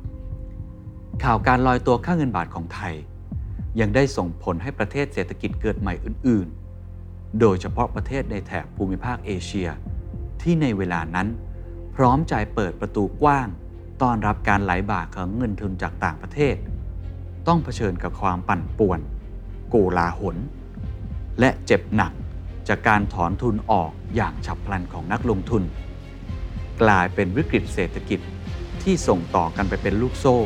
[1.24, 2.94] ข่าวการลอยตัวค่าเงินบาทของไทย
[3.80, 6.48] ยังได้ส่งผลให้ประเทศเศรษฐกิจเกิดใหม่อื่น
[6.94, 9.70] ๆ โดยเฉพาะประเทศในแถบภูมิภาคเอเชีย
[10.41, 11.28] ที่ในเวลานั้น
[11.96, 13.48] พร้อมใจเปิดประตูกว้าง
[14.02, 16.56] ต้อนรับการไหลบ่าของเงินทุนจากต่างประเทศ
[17.48, 19.00] ต้องเผชิญกับความปั่นป่วน
[19.70, 20.38] โกลาหล
[21.39, 22.12] และเจ็บหนัก
[22.67, 25.63] จากการถอนทุนออกอย่างฉับพลันของนักลงทุน
[26.82, 28.20] กลายเป็นวิกฤตเศรษฐกิจ
[28.84, 30.38] ที่ส่งต่อกันไปเป็นลูกโซ่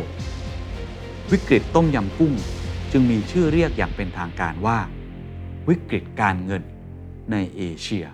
[1.32, 2.34] วิกฤตต้มยำกุ้ง
[2.92, 4.80] จึงมีชื่อเรียกอย่างเป็นทางการว่า
[5.70, 6.64] วิกฤตการเงิน
[7.32, 8.06] ในเอเชีย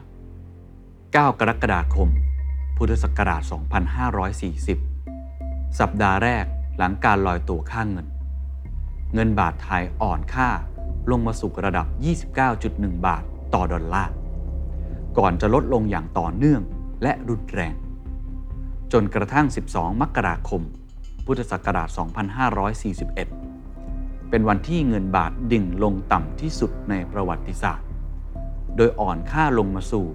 [0.61, 2.09] 9 กรกฎาคม
[2.77, 3.41] พุทธศักราช
[5.01, 6.45] 2540 สัปดาห์แรก
[6.77, 8.07] หลังการลอยตัวค่างเงิน
[9.13, 10.49] เงินบาทไทยอ่อนค่า
[11.09, 11.85] ลงมาสู่ระดับ
[12.45, 14.11] 29.1 บาทต่อดอลลาร์
[15.17, 16.61] ก่อนจะลดลงอย่างต่อเนื่อง
[17.03, 17.75] และรุนแรง
[18.93, 20.61] จนกระทั่ง 12 มกราคม
[21.25, 21.89] พุทธศักราช
[23.49, 27.87] 2541 เป็นวันที่เงินบาทดิ่งลงต่ำที่สุดในประวัติศาสตร์
[28.75, 30.05] โดยอ่อนค่าลงมาสู่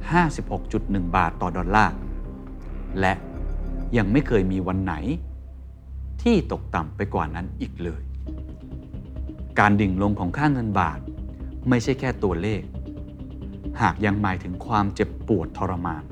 [0.00, 1.94] 56.1 บาทต่อดอลลาร์
[3.00, 3.12] และ
[3.96, 4.94] ยังไม่เคยมีวันไหน
[6.22, 8.02] ที่ตกต่ำไปกว่านั้นอีกเลย
[9.58, 11.00] การดิ่งลงของค่าเงินบาท
[11.68, 12.62] ไม่ใช่แค่ตัวเลข
[13.80, 16.04] หากยังหมายถึงความเจ็บปวดทรมาน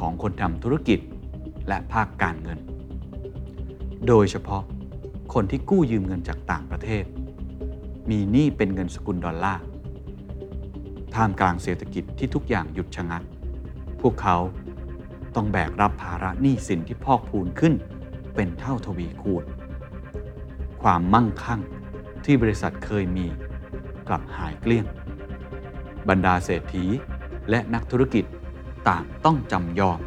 [0.00, 0.98] ของคนทำธุรกิจ
[1.68, 2.58] และภาคการเงิน
[4.08, 4.62] โดยเฉพาะ
[5.34, 7.04] คนที่กู้ยืมเงินจากต่างประเทศ
[8.10, 9.62] มีหนี้เป็นเงินสกุลดอลลาร์
[11.14, 13.22] ท่ามกลางเศรษฐกิจที่ทุกอย่างหยุดชะงัก
[14.00, 14.36] พวกเขา
[15.34, 17.74] ต้องแบกรับภาระหนี้สินที่พอกพูนขึ้น
[18.34, 19.44] เป็นเท่าทวีคูณ
[20.82, 21.60] ความมั่งคั่ง
[22.24, 23.26] ที่บริษัทเคยมี
[24.08, 24.86] กลับหายเกลี้ยง
[26.08, 26.84] บรรดาเศรษฐี
[27.50, 28.24] และนักธุรกิจ
[28.88, 30.00] ต่างต้องจำยอม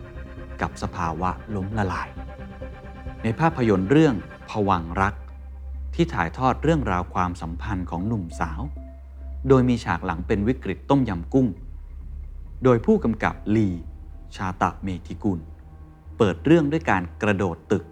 [0.61, 2.09] กับสภาวะล้มละลาย
[3.23, 4.15] ในภาพยนตร์เรื่อง
[4.49, 5.13] ผวังรัก
[5.95, 8.61] ที่ถ่ายทอดเรื่องราวความสัมพันธ์ของหนุ่มสาว
[9.47, 11.47] โดยมีฉากหลังเป็นวิกฤตต้มยำกุ้ง
[12.63, 13.69] โดยผู้กำกับลี
[14.35, 15.39] ชาตะเมธิกุล
[16.17, 17.83] เปิดเรื่องด้วยการกระโดดตึก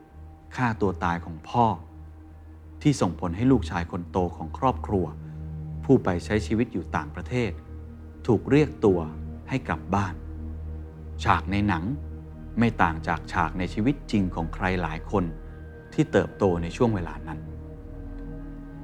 [0.55, 1.65] ฆ่าตัวตายของพ่อ
[2.83, 5.05] ที่ส่งผลให้ลูกชายคนโตของครอบครัว
[5.85, 7.51] ผู้ไปใช้ชีวิตอยู่ต่างประเทศ
[8.27, 8.99] ถูกเรียกตัว
[9.49, 10.13] ให้กลับบ้าน
[11.23, 11.83] ฉากในหนัง
[12.59, 15.23] ไม่ต่างจากฉากในชีวิตจริงของใครหลายคน
[15.93, 17.39] ที่เติบโตในช่วงเวลานั้น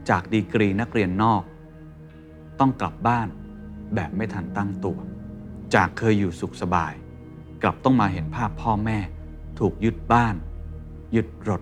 [0.10, 1.44] จากดีกรีนักเรียนนอก
[2.60, 3.28] ต้องกลับบ้าน
[3.96, 4.98] แบบไม่ทันตั้งตัว
[5.76, 6.94] จากเคยอยู่สุขสบาย
[7.62, 9.00] กลับต้องมาเห็นภาพพ่อแม่
[9.60, 10.36] ถูกยึดบ้าน
[11.16, 11.62] ยึดรถ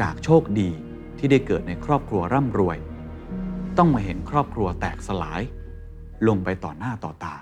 [0.00, 0.70] จากโชคดี
[1.18, 2.78] ที่ได้เกิดในครอบครัวร่ำรวย
[3.78, 5.42] ต้องมาเห็นครอบครัวแตกสลาย
[6.28, 7.34] ลงไปต่อหน้าต่อตา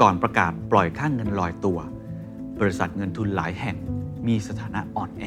[0.00, 1.78] ก่อนประกาศปล่อยค่างเงินลอยตัว
[2.60, 3.76] บริษัทเงินทุนหลายแห่ง
[4.26, 5.24] มีสถานะอ่อนแอ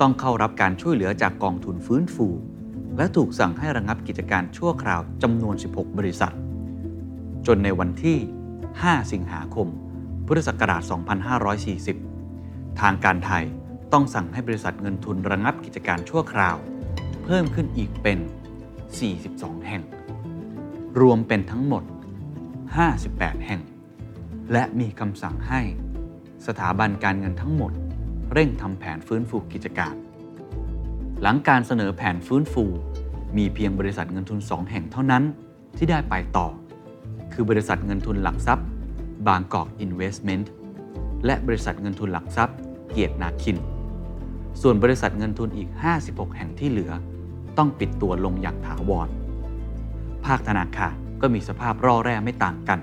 [0.00, 2.28] ต้องเข้ารับการช่วยเหลือจากกองทุนฟื้นฟู
[2.96, 6.34] และถูกสั่งให้ระงับกิจการชั่วคราวจำนวน 16 บริษัท
[7.46, 8.18] จนในวันที่
[8.64, 9.68] 5 สิงหาคม
[10.26, 10.82] พุทธศักราช
[12.00, 13.44] 2540 ทางการไทย
[13.92, 16.56] ต้องสั่งให้บริษัทเงินทุนระงับกิจการชั่วคราว
[17.24, 18.18] เพิ่มขึ้นอีกเป็น
[18.92, 19.82] 42 แห่ง
[21.00, 21.82] รวมเป็นทั้งหมด
[22.64, 23.60] 58 แห่ง
[24.52, 25.60] และมีคำสั่งให้
[26.46, 27.72] สถาบันการเงินทั้งหมด
[28.32, 29.94] เร่งทำแผนฟื้นฟูกิจการ
[31.22, 32.64] หลังการเสนอแผนฟื้นฟู
[33.36, 35.22] มีเพียงบริษัทเงินทุน 2 แห่งเท่านั้น
[35.76, 36.46] ที่ได้ไปต่อ
[37.32, 38.66] คือบริษัทเงินทุนหลักทรัพย์
[39.26, 40.50] บางกอกอินเวสเมนต์
[41.26, 42.56] และบริษัทเงินทุนหลักทรัพย์
[42.90, 43.58] เกียรตินาคิน
[44.60, 45.68] ส่วนบริษัทเงินทุนอีก
[46.02, 46.92] 56 แห่งที่เหลือ
[47.58, 49.08] ต้องปิดตัวลงอย่างถาวร
[50.24, 52.80] ภาคธนาคารก็มีสภาพร่อแร่ไม่ต่างกัน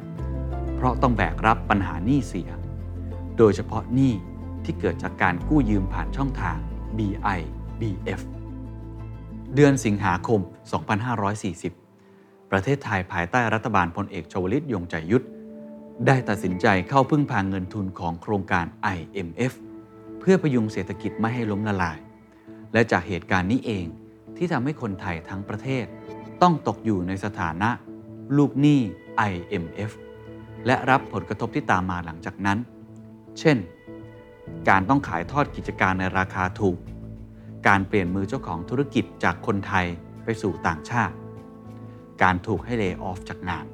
[0.76, 2.50] เพราะต้องแบกรับปัญหาหนี้เสีย
[3.38, 4.14] โดยเฉพาะหนี้
[4.64, 6.58] ที่เกิดจากการกู้ยืมผ่านช่องทาง
[6.98, 7.40] BI
[7.80, 8.22] BF
[9.56, 10.40] เดือนสิงหาคม
[11.26, 15.26] 2540 ประเทศไทยภายใต้รัฐบาลพลเอกชวลิตยงใจยุทธ
[16.08, 18.66] ได้ตัดสินใจเข้าพึ่งพางเงินทุนของโครงการ
[18.98, 19.54] IMF
[20.20, 22.00] เพื่อพยุงเศรษฐกิจไม่ให้ล้มละลาย
[22.74, 23.86] และจากเหตุการณ์นี้เอง
[24.38, 25.86] ที่ทำให้คนไทยทั้งประเทศ
[26.42, 27.70] ต้องตกอยู่ในสถานะ
[28.38, 28.80] ลูกหนี้
[29.32, 29.92] IMF
[30.66, 32.58] และรับผลกระทบที่ตามมาหลังจากนั้น
[33.40, 33.58] เช่น
[34.70, 36.78] การต้องขายทอดกิจการในราคาถูก
[37.68, 39.86] การเปลี่ยนมือเจ้าของธุรกิจจากคนไทย
[40.24, 41.16] ไปสู่ต่างชาติ
[42.24, 43.66] การถูกให้เล y o ออฟจากงาน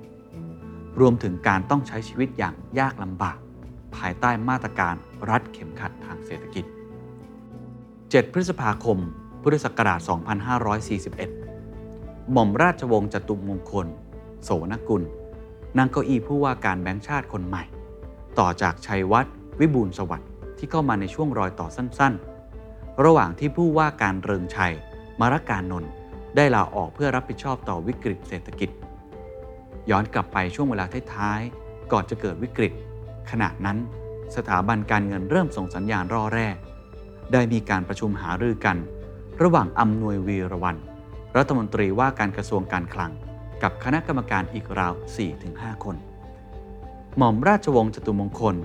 [0.99, 3.37] รวมถึงการต้องใช้ชีวิตอย่างยากลำบาก
[3.97, 4.95] ภายใต้มาตรการ
[5.29, 6.65] รัดเข็มขัดทางเศรษฐกิจ
[7.49, 8.97] 7 พฤษภาคม
[9.41, 9.99] พุทธศักราช
[11.35, 13.87] 2541 หม่อมราชวงศ์จตุมงคล
[14.43, 15.03] โสนกุล
[15.77, 17.63] นั่งเก้าอี้ผู้ว่าการแบงค์ชาติคนใหม่
[18.39, 24.73] ต่อจากชัยวัฒน์วิบูลสวัสดิ์ที่เข้ามาในช่วงรอยต่อสั้นๆ ระหว่างที่ผู้ว่าการเริงชัย
[25.19, 25.91] มารักการนนท์
[26.35, 28.69] ได้ลาออกเพื่อรับผิดชอบต่อวิกฤตเศรษฐกิจ
[29.89, 32.73] ย้อนกลับไปช่วงเวลาท้ายๆก่อนจะเกิดวิกฤต
[33.31, 33.77] ขณะนั้น
[34.35, 36.47] สถาบันการเงินเริ่มส่งสัญญาณร่อแร่
[37.33, 38.77] ได้มีการประชุมหารือกัน
[39.41, 40.77] ระหว่างอำนวยวีรวัน
[41.37, 43.11] รัฐมนตรีว่าการกระทรวงการคลัง
[43.63, 44.93] กับคณะกรรมการอีกราว
[45.39, 45.95] 4-5 คน
[47.17, 48.55] หม่อมราชวงศ์จตุมงคล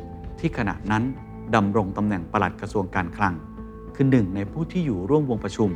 [0.40, 1.04] ที่ขณะนั้น
[1.54, 3.34] ดำรงตำแหน่งปลัดกระทรวงการคลัง
[3.94, 5.70] คือหนึ่งในผู้ที่อยู่ร่วมวงประชุม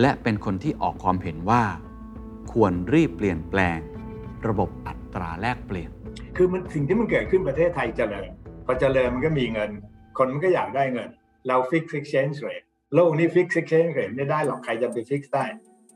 [0.00, 1.62] และเป็นคนที่ออกความเห็นว่า
[2.52, 3.78] ควรรีบเปลี่ยนแปลง
[4.46, 5.90] ระบบอัตราแลกเปลี่ยน
[6.36, 8.28] คือมันสิ่งที่มันเกิดขึ้นประเทศไทยเจริญ
[8.66, 9.70] พอเจริญมันก็มีเงิน
[10.16, 11.08] คนมันก็อยากได้เงิน
[11.48, 15.44] เรา fix exchange rate โลกนี้ fix exchange rate ไม่ได้หรอกใครจะไป fix ได้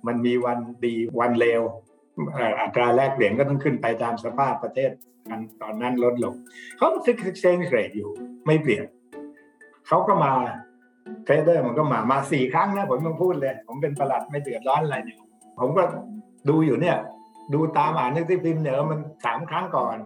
[0.07, 1.63] มันมีวันดีวันเลว
[2.61, 4.91] อัตราแลกเปลี่ยนก็ต้องขึ้นไปตามสภาพประเทศ
[5.29, 6.35] กันตอนนั้นลดลง
[6.77, 8.11] เขา fix exchange rate อยู่
[8.47, 8.85] ไม่เปลี่ยน
[9.89, 10.33] เขาก็มา
[11.25, 15.19] เทรดเดอร์มันก็มามาสี่ครั้งนะผมต้องพูดเลย ผมเป็นประหลัดไม่เดือดร้อนอะไรเนี่ย
[15.61, 15.83] ผมก็
[16.49, 16.97] ดูอยู่เนี่ย
[17.53, 19.97] ดูตามอ่านหนังสือพิมพ์เนี่ยมันสามครั้งก่อน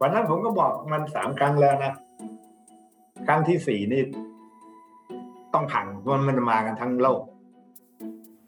[0.00, 1.92] วันนั้นผมก็บอกมันสามครั้งแล้วนะ
[3.26, 4.02] ครั้งที่สี่นี่
[5.54, 7.20] ต้องพังเพราะมันมากันทั้งโลก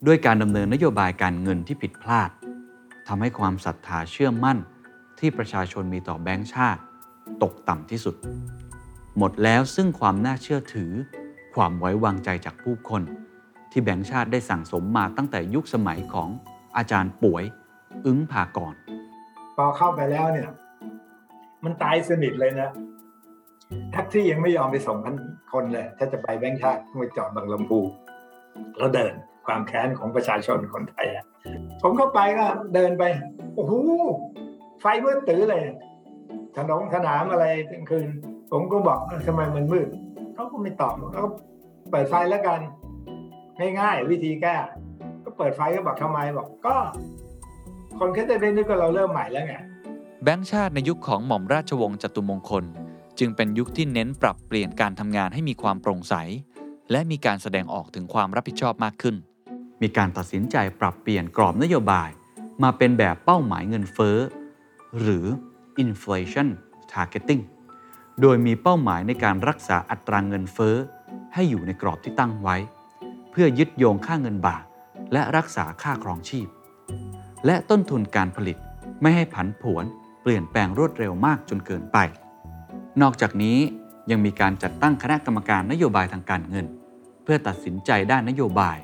[0.07, 2.31] ด้วยการดำเนินนโยบายการเงินที่ผิดพลาด
[3.09, 4.59] ทำให้ความศรัทธาเชื่อมั่น
[5.19, 6.81] ที่ประชาชนมีต่อแบงก์ชาติ
[7.43, 8.17] ตกต่ำที่สุด
[9.19, 10.93] หมดแล้วซึ่งความน่าเชื่อถือ
[11.55, 13.03] ความไว้วางใจจากผู้คน
[13.71, 16.29] ที่แบงก์ชาติได้สั่งสมมาตั้งแต่ยุคสมัยของ
[16.77, 17.45] อาจารย์ป่วย
[18.07, 18.75] อึ้งภากร
[19.57, 20.51] พอเข้าไปแล้วเนี่ย
[21.65, 22.71] มันตายสนิทเลยนะ
[23.93, 25.15] แท็กซี่ยังไม่ยอมไปส่งพัน
[25.53, 27.81] คนเลย ถ้าจะไปแบงค์ชาติต้องไปจอดบางลำพู
[28.79, 29.13] แล้วเดิน
[29.47, 31.25] ความแค้นของประชาชนคนไทยอะ
[31.83, 33.05] ผมเข้าไปก็เดินไป
[33.55, 33.73] โอ้โห
[34.81, 35.63] ไฟมืดตื้อเลย
[36.57, 38.09] ถนนสนามอะไรกลางคืน
[38.53, 39.89] ผมก็บอกทำไมมันมืด
[40.35, 41.31] เขาก็ไม่ตอบเขาก็
[41.91, 42.61] เปิดไฟแล้วกัน
[43.81, 44.57] ง่ายๆวิธีแก้
[45.25, 46.77] ก็เปิดไฟก็บอกทำไมบอก ก็
[47.99, 49.55] คนแค่จะได้นึกว่าเราเริ่มใหม่แล้วไง
[50.25, 52.65] แบงก์ชาติในยุคของหม่อมราชวงศ์จตุมงคล
[53.19, 56.15] จึงเป็นยุคที่เน้นปรับเปลี่ยนการทำงานให้มีความโปร่งใส
[56.91, 59.17] และมีการแสดงออกถึงความรับผิดชอบมากขึ้น
[59.83, 62.11] มีการตัดสินใจปรับเปลี่ยนกรอบนโยบาย
[62.63, 64.19] มาเป็นแบบเป้าหมายเงินเฟ้อ
[65.01, 65.27] หรือ
[65.85, 66.49] inflation
[66.93, 67.43] targeting
[68.21, 70.77] โดยมีเป้าหมายในการรักษาอัตรางเงินเฟ้อ
[71.35, 72.57] ให้อยู่ในกรอบที่ตั้งไว้
[73.31, 74.65] เพื่อยึดโยงค่าเงินบาท
[75.13, 76.49] และรักษาค่าครองชีพ
[77.47, 78.57] และต้นทุนการผลิต
[79.03, 79.85] ไม่ให้ผันผวน
[80.23, 81.99] เปลี่ยนแปลงรวดเร็วมากจนเกินไป
[83.03, 83.59] นอกจากนี้
[84.11, 86.67] ยังมีการจัดตั้งคณะกรรมการนโยบายทางการเงิน
[87.23, 88.79] เพื่อตัดสินใจด้านนโยบาย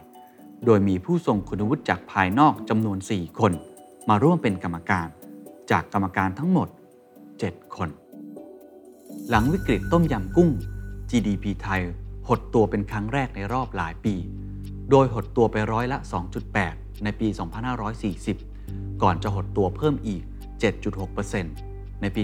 [0.67, 3.53] โดยมีผู้ทรงคุณวุฒิจากภายนอกจำนวน 4 คน
[4.09, 5.09] มาร่วมเป็นกรรมการ
[5.71, 6.69] จากกรรมการทั้งหมด
[7.23, 7.89] 7 คน
[9.29, 10.51] หลังวิกฤตต้มยำกุ้ง
[11.11, 11.83] GDP ไทย
[12.29, 14.15] หดตัวเป็นครั้งแรกในรอบหลายปี
[14.91, 15.99] โดยหดตัวไปร้อยละ
[16.51, 18.52] 2.8 ในปี 2540
[19.03, 20.23] ก่อนจะหดตัวเพิ่มอีก
[21.13, 22.23] 7.6%ในปี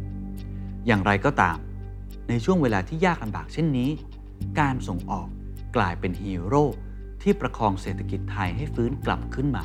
[0.00, 1.58] 2541 อย่างไรก็ตาม
[2.28, 3.90] ในช่วงเวลาที่ยากลำบากเช่นนี้
[4.60, 5.28] การส่งออก
[5.76, 6.64] กลายเป็นฮีโร่
[7.22, 9.64] ที่ประคองเศรษฐกิจไทยให้ฟื้นกลับขึ้นมา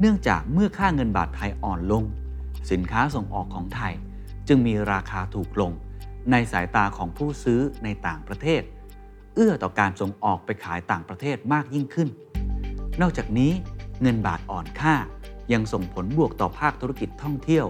[0.00, 2.04] เนื่องจากเมื่อค่าเงินบาทไทยอ่อนลง
[2.70, 3.92] สินค้าส่งออกของไทย
[4.48, 5.72] จึงมีราคาถูกลง
[6.30, 8.62] ในสายตาของผู้ซื้อในต่างประเทศ
[9.34, 12.08] เอื้อต่อการส่งออกไปขายต่างประเทศมากยิ่งขึ้น
[13.00, 13.52] นอกจากนี้
[14.02, 14.94] เงินบาทอ่อนค่า
[15.52, 17.66] ยังส่งผลบวกต่อภาคธุรกิจท่องเที่ยว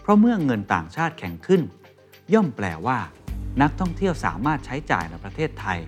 [0.00, 1.62] เพราะเมื่อเงินต่างชาติแข็งขึ้น
[2.34, 2.98] ย่อมแปลว่า
[3.62, 5.78] นักท่องเที่ยวสามารถใช้จ่ายในประเทศไทย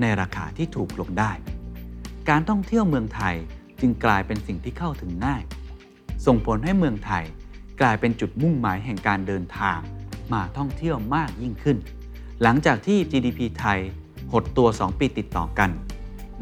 [0.00, 1.32] ในราคาที่ถูกลงได้
[2.28, 3.34] การท่องเที่ยวเมืองไทย
[3.80, 5.42] จึงกลายเป็นสิ่งที่เข้าถึงง่าย
[6.26, 7.24] ส่งผลให้เมืองไทย
[7.80, 9.78] กลายเป็นจุดมุ่งหมายแห่งการเดินทาง
[10.32, 11.76] มาท่องเที่ยวมากยิ่งขึ้น
[12.42, 13.80] หลังจากที่ GDP ไทย
[14.32, 15.70] หดตัว 2 ปีติดต่อกัน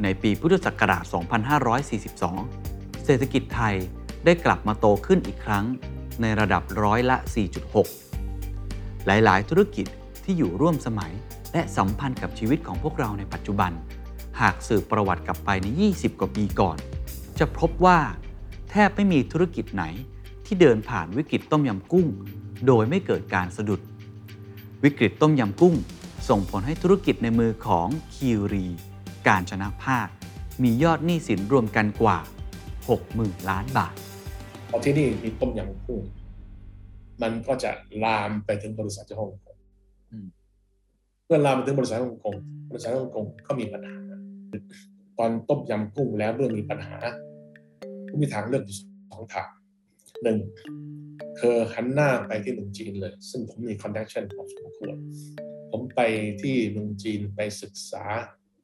[0.03, 2.76] ในปีพุทธศักราช 2542
[3.07, 3.75] เศรษฐกิจไทย
[4.25, 5.65] ได้กลับมาโตขึ้นอีกครั้ง
[6.21, 7.17] ในระดับร้อยละ
[8.13, 9.87] 4.6 หลาย ๆ ธุรกิจ
[10.25, 11.13] ที่อยู่ร่วมสมัย
[11.53, 13.73] และสัมพันธ์กับชีวิตของพวกเราในปัจจุบัน
[14.41, 15.67] หากสืบประวัติกลับไปใน
[15.97, 16.79] 20 กว่าปีก่อน
[17.39, 17.99] จะพบว่า
[18.71, 19.85] แทบไม่มีธุรกิจไหน
[20.47, 22.07] ที่เดินผ่านวิกฤตต้มยำกุ้ง
[22.67, 23.81] โดยไม่เกิดการสะดุด
[24.85, 25.75] วิกฤตต้มยำกุ้ง
[26.29, 28.67] ส่งผลให้ธุรกิจในมือของคีรี
[29.29, 30.09] การชนะภาค
[30.63, 32.19] มียอดหนี้สินรวมกันกว่า
[32.95, 33.95] 60,000 ล้านบาท
[34.71, 36.01] พอที่นี่มีต้มยำกุ้ง
[37.23, 37.71] มันก็จะ
[38.05, 39.57] ลามไปถึงบริษัทที่ฮ่องกง
[40.11, 40.27] อืม
[41.27, 42.37] เมื่อลามไปถึงบริษัทฮ่องกง
[42.71, 43.99] บริษัทฮ่องกงก็มีปัญหา
[45.19, 46.97] ตอนต้มยำกุ้งแล้วเมื่อมีปัญหา
[48.09, 48.77] ก็มีทางเลือกอยู่
[49.11, 49.49] สองทาง
[50.23, 50.39] หนึ่ง
[51.41, 54.97] คือหันหน้าไปที่เมืองจีนเลย ซึ่งผมมี connection พอสมควร
[55.71, 56.01] ผมไป
[56.43, 58.05] ที่เมืองจีนไปศึกษา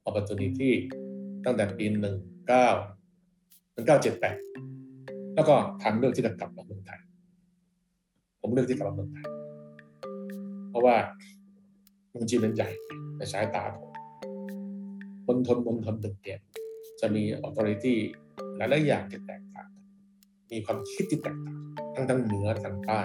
[0.09, 0.71] opportunity
[1.45, 1.85] ตั้งแต่ปี
[3.73, 4.37] หนึ่งเก้าหนึ่งเก้าเจ็ดแปด
[5.35, 7.01] แล้วก็ทางเลือกที่จะกลับมาเมืองไทย
[8.41, 9.27] ผมเลือกที่กลับมาเมืองไทย
[10.71, 10.97] เพราะว่า
[12.11, 12.71] เมืองจีนมันใหญ่
[13.17, 13.91] ในสายตาผม
[15.27, 16.39] มณฑลมณฑลหนึ่งเนี่ย
[17.01, 17.95] จะมี authority
[18.57, 19.87] หลายๆอย่างที่แตกต่างกัน
[20.51, 21.59] มีความคิดที่แตกต่าง
[21.95, 23.01] ทั้งทั้งเหนือทั้งใต้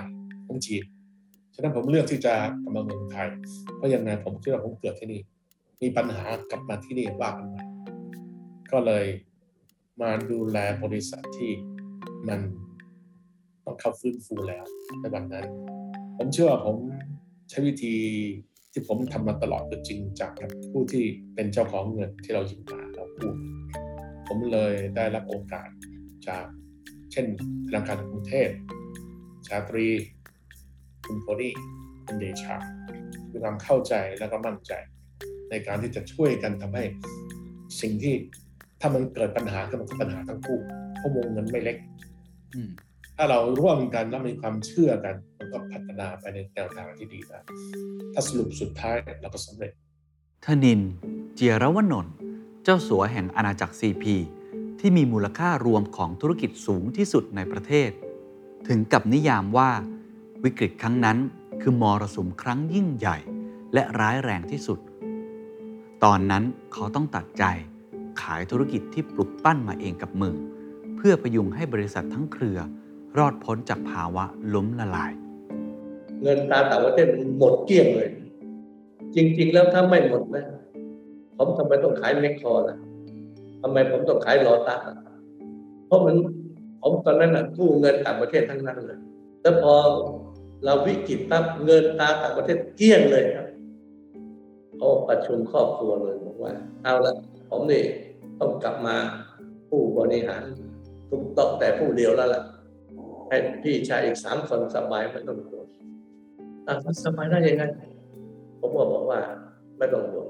[0.48, 0.84] ทั้งจีน
[1.54, 3.30] ฉะนั้นผมเลือกที่จะกลับมาเมืองไทย
[3.76, 5.22] เพราะยังไงผมคิดว่าผมเกิดที่นี่
[5.82, 7.64] มีปัญหากลับมาที่นี่ว่ากันใหม่
[8.72, 9.06] ก็เลย
[10.02, 11.52] มาดูแลบริษัทที่
[12.28, 12.40] มัน
[13.66, 14.64] ต้องเข้าฟื้นฟูแล้ว
[15.00, 15.46] ในวันนั้น
[16.18, 16.78] ผมเชื่อว่าผม
[17.50, 17.96] ใช้วิธี
[18.72, 21.06] ที่ผมทำมาตลอดคือจริงจังกับผู้ที่
[21.36, 23.36] เป็นเจ้าของเงินที่เรายืมมาเราพูด
[24.28, 25.70] ผมเลยได้รับโอกาส
[26.28, 26.46] จาก
[27.12, 27.26] เช่น
[27.68, 28.50] ธนาคารกรุงเทพ
[29.48, 29.88] ชาตรี
[31.06, 31.54] คุณโพนี่
[32.06, 32.56] คุณเดชา
[33.32, 34.72] มีความเข้าใจและก็มั่นใจ
[35.50, 36.84] ในการที่จะช่วยกันทำให้
[37.82, 38.16] สิ่งที่
[38.82, 40.60] ถ้ามันเกิดปัญหาก็มันก็ปัญหาทั้งคู่
[40.98, 41.78] เพราะวงเงินไม่เล็ก
[42.56, 42.70] อืม
[43.16, 47.40] ถ้าเราร่วมกันแล้วมีความเชื่อกัน มันก็พัฒนาไปในแนวทางที่ดีได้
[48.14, 49.72] ถ้าสรุปสุดท้ายเราก็สำเร็จ
[50.46, 50.82] ธนิน
[51.36, 52.16] เจียรวนนท์
[52.64, 54.06] เจ้าสัวแห่งอาณาจักร CP
[54.80, 57.90] ที่มีมูลค่ารวมของธุรกิจสูงที่สุดในประเทศ
[58.68, 59.70] ถึงกับนิยามว่า
[60.44, 61.18] วิกฤตครั้งนั้น
[61.62, 63.18] คือมรสุมครั้งยิ่งใหญ่
[63.74, 64.80] และร้ายแรงที่สุด
[66.04, 67.44] ตอนนั้นเขาต้องตัดใจ
[68.22, 70.36] ขายธุรกิจที่ปลุกปั้นมาเองกับมือ
[70.98, 72.60] เพื่อพยุงให้บริษัททั้งเครือ
[73.18, 75.12] รอดพ้นจากภาวะล้มละลาย
[76.22, 78.10] เงินตราต่างประเทศหมดเกลี้ยงเลย
[79.16, 80.46] จริง ๆ แล้วถ้าไม่หมดนะ
[81.38, 82.78] ผมทำไมต้องขายเมคคอล่ะ
[83.62, 84.98] ทำไมผมต้องขายลอตัสล่ะ
[85.88, 86.16] เพราะมัน
[86.82, 89.00] ผมตอนนั้นนะกู้เงินต่างประเทศทั้งนั้นเลย
[89.42, 89.74] แล้วพอ
[90.66, 93.48] เราวิกฤตปั๊บเงินตราต่างประเทศเกลี้ยงเลยครับ
[94.78, 96.54] เขาประชุมครอบครัวเลยบอกว่า
[96.84, 97.14] เอาละ
[97.50, 97.84] ผมนี่
[98.40, 98.96] ต้องกลับมา
[99.70, 100.44] ผู้บริหาร
[101.10, 102.44] ทุกโต๊ะแต่ผู้เดียวแล้วล่ะ
[103.30, 105.66] ให้พี่ชายอีกสามคนสบายไม่ต้องห่วง
[106.68, 106.74] อะ
[107.06, 107.64] สบายได้ยังไง
[108.60, 109.20] ผมก็บอกว่า
[109.78, 110.28] ไม่ต้องห่วง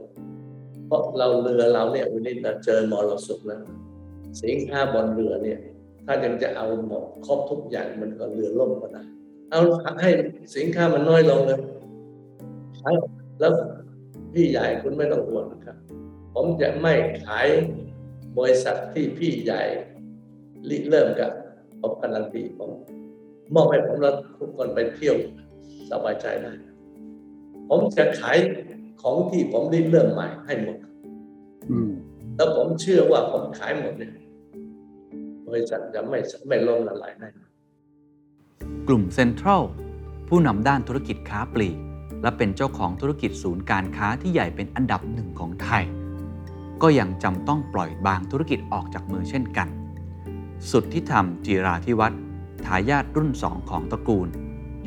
[0.87, 3.61] เพราะเราเรือเราเนี่ยวันนี้เราเจอมรสุมแล้ว
[4.41, 5.59] สินค้าบนเรือเนี่ย
[6.05, 9.03] ถ้ายังจะเอาหมดครบทุกอย่างมันก็เรือล่มก็ได้
[9.51, 9.61] เอา
[10.01, 10.09] ให้
[10.55, 11.59] สินค้ามันน้อยลงเลย
[12.81, 12.93] ขาย
[13.39, 13.51] แล้ว
[14.33, 15.77] พี่ใหญ่คุณไม่ต้องห่วงนะครับ
[16.33, 16.93] ผมจะไม่
[17.25, 17.47] ขาย
[18.39, 19.61] บริษัทที่พี่ใหญ่
[20.69, 21.31] ริเริ่มกับ
[21.81, 22.71] ผมการันตีผม
[23.55, 25.15] มอบให้ผมแล้วทุกคนไปเที่ยว
[25.91, 26.53] สบายใจได้
[27.69, 28.37] ผมจะขาย
[29.01, 30.77] ของที่ผมริเริ่มใหม่ให้หมด
[31.71, 31.91] อืม
[32.35, 34.13] แล้วผมเชื่อว่าผมขายหมดเนี่ย
[35.47, 37.29] บริษัทจะไม่ไม่ล่มละลายแน่
[38.87, 39.63] กลุ่มเซ็นทรัล
[40.27, 41.77] ผู้นำด้านธุรกิจค้าปลีก
[42.21, 45.83] และเป็นเจ้าของธุรกิจศูนย์การค้าที่ใหญ่เป็นอันดับหนึ่งของไทย
[46.81, 49.67] ก็ยังจำต้องปล่อยบางธุรกิจออกจากมือเช่นกัน
[50.71, 52.21] สุดที่ทำจีราธิวัฒน์
[52.65, 54.27] ทายาทรุ่นสองของตระกูล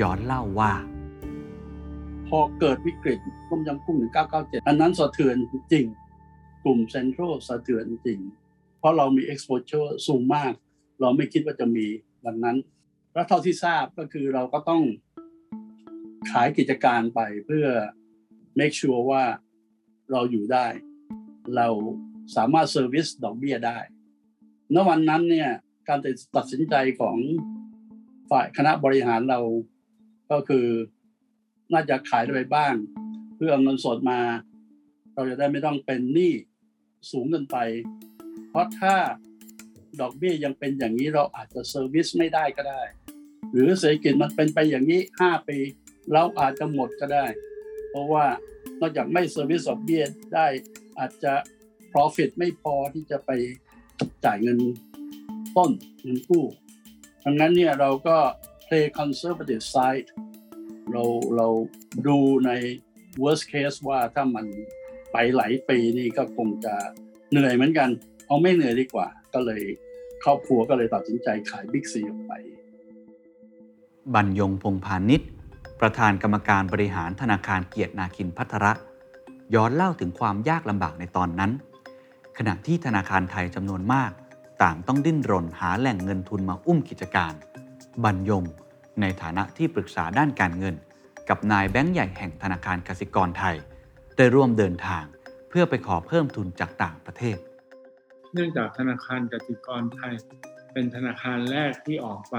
[0.01, 0.73] ย้อนเล่าว่า
[2.29, 3.97] พอเกิดวิกฤตต้มยำกุ้ง
[4.33, 5.85] 1997 อันนั้นสะเทือนจริง
[6.65, 8.21] กลุ่มเซ็นทรัลสะเทือนจริง
[8.79, 10.53] เพราะเรามี exposure สูงมาก
[11.01, 11.87] เราไม่คิดว่าจะมี
[12.27, 12.57] ดังนั้น
[13.13, 14.83] แล้วเท่าที่ทราบก็คือเราก็ต้อง
[16.31, 17.67] ขายกิจการไปเพื่อ
[18.59, 19.25] make sure ว่า
[20.13, 20.67] เราอยู่ได้
[21.57, 21.69] เรา
[22.37, 23.79] สามารถ service ดอกเบี้ยได้
[24.75, 25.51] ณ วันนั้นเนี่ย
[25.89, 25.99] การ
[26.37, 27.17] ตัดสินใจของ
[28.31, 29.41] ฝ่ายคณะบริหารเรา
[30.31, 30.67] ก็คือ
[31.73, 32.75] น่าจะขายไปบ้าง
[33.37, 34.21] เพื่อเงินสดมา
[35.15, 36.33] เราจะได้ไม่ต้องเป็นหนี้
[37.11, 37.57] สูงเกินไป
[38.51, 38.95] เพราะถ้า
[40.01, 42.83] ดอกเบี้ยยังเป็นอย่างนี้เราอาจจะ service ไม่ได้ก็ได้
[43.53, 45.59] หรือเศรษฐกิจมันเป็นไปอย่างนี้ห้าปี
[46.13, 47.27] เราอาจจะหมดก็ได้
[47.91, 48.27] เพราะว่า
[48.81, 50.47] นอกจากไม่เซอร์วิสดอกเบี้ยได้
[50.99, 51.35] อาจจะ
[51.93, 53.31] profit ไม่พอที่จะไป
[54.25, 54.59] จ่ายเงิน
[55.57, 55.71] ต้น
[56.03, 56.45] เงินกู้
[57.25, 58.17] ดังนั้นเนี่ยเราก็
[58.67, 60.09] play conservative side
[60.93, 61.05] เรา
[61.37, 61.49] เรา
[62.07, 62.51] ดูใน
[63.23, 64.47] worst case ว่าถ้ามัน
[65.13, 66.75] ไปหลายปีนี่ก็คงจะ
[67.31, 67.89] เหนื่อยเหมือนกัน
[68.27, 69.63] เอาไม่เหนื่อยดีกว่า ก็เลย
[70.25, 72.33] ครอบครัวก็เลยตัดสินใจขายบิ๊กซีออกไป
[74.15, 75.31] บรรยงพงพาณิชย์
[75.81, 78.73] ประธานกรรมการบริหารธนาคารเกียรตินาคินพัทระ
[79.55, 81.51] ย้อนเล่าถึงความยากลำบากในตอนนั้น
[82.39, 84.11] ขณะที่ธนาคารไทยจำนวนมาก
[84.63, 87.33] ต่างต้องดิ้นรนหาแหล่งเงินทุนมาอุ้มกิจการ
[88.05, 88.45] บรรยง
[89.01, 90.75] ในฐานะที่ปรึกษาด้านการเงิน
[91.29, 93.57] กับนายแบงก์ใหญ่แห่งธนาคารกสิกรไทย
[94.17, 95.05] ได้ร่วมเดินทาง
[95.49, 97.39] เพื่อไปขอเพิ่มทุนจากต่างประเทศ
[98.35, 100.13] เนื่องจากธนาคารกสิกรไทย
[100.73, 102.37] เป็นธนาคารแรกที่ออกไป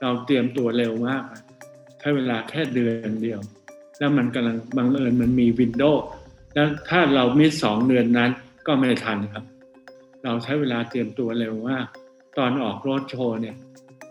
[0.00, 1.22] เราเตรียมตัวเร็วมาก
[2.06, 3.40] ช้เวลาแค่เดือนเดียว
[3.98, 6.04] แล้วมันกำลังบังเอิญมันมีวินโดว์
[6.54, 8.30] แล้วถ้าเรามิสสองเดือนนั้น
[8.66, 9.44] ก็ไม่ทันครับ
[10.24, 11.78] เราใช้เวลาเตรียมตัวเร็วมา
[12.38, 13.56] ตอนออกรถโชว์เนี่ย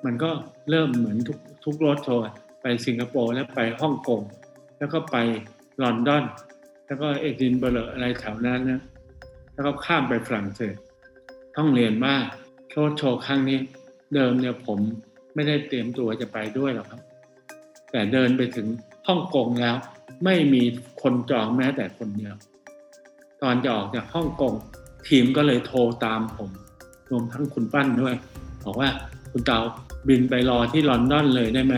[0.06, 0.32] มันก็
[0.70, 2.24] เริ่มเหมือนทุกทุกรถโชว์
[2.62, 4.22] ไปสิงคโปร์แล้วไปฮ่องกง
[4.78, 5.16] แล้วก็ไป
[5.82, 6.24] ลอนดอน
[6.86, 8.82] แล้วก็เอดินบะระอะไรแถวนั้นนะ
[9.54, 10.76] แล้วก็ข้ามไปฝรั่งเศส
[11.58, 12.16] ต้องเรียนว่า
[12.70, 13.60] โชว์โชว์ครั้งนี้
[14.16, 14.80] เดิมเนี่ยผม
[15.36, 17.02] ไม่ได้เตรียมตัวจะไปด้วยหรอกครับ
[17.94, 18.68] แต่เดินไปถึง
[19.08, 19.76] ฮ่องกงแล้ว
[20.26, 20.64] ไม่มี
[21.02, 22.36] คนจองแม้แต่คนเดียว
[23.42, 24.54] ตอนจะออกจากฮ่องกง
[25.08, 26.50] ทีมก็เลยโทรตามผม
[27.10, 28.16] รวมทั้งคุณปั้นด้วย
[28.64, 28.90] บอกว่า
[29.32, 29.60] คุณเตา
[30.08, 31.76] บินไปรอที่ลอนดอนเลยได้ไหม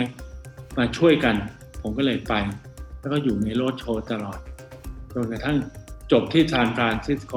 [0.77, 1.35] มาช่วยกัน
[1.81, 2.33] ผมก็เลยไป
[2.99, 4.39] แล้วก็อยู่ในรดโชว์ตลอด
[5.13, 5.57] จนกระทั่ง
[6.11, 7.33] จบที่ซานฟรานซิสโก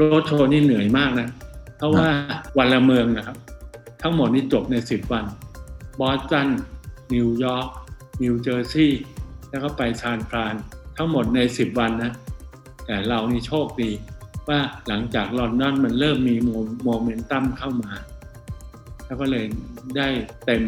[0.00, 1.28] รดโชว์นี่เหนื่อยมากนะ
[1.76, 2.08] เพราะว่า
[2.58, 3.36] วันละเมืองนะครับ
[4.02, 5.24] ทั้งหมดนี่จบในสิบวัน
[6.00, 6.48] บอสตัน
[7.14, 7.68] นิวยอร์ก
[8.22, 9.02] นิวเจอร์ซีย์
[9.50, 10.54] แล้วก็ไปซานฟราน
[10.96, 12.12] ทั้งหมดในสิบวันนะ
[12.86, 13.90] แต่เรานี่โชคดี
[14.48, 16.36] ว่าหลังจากลอนดอนมันเริ่มมี
[16.84, 17.92] โมเมนตัมเข้ามา
[19.06, 19.44] แล้วก็เลย
[19.96, 20.08] ได้
[20.44, 20.62] เต็ม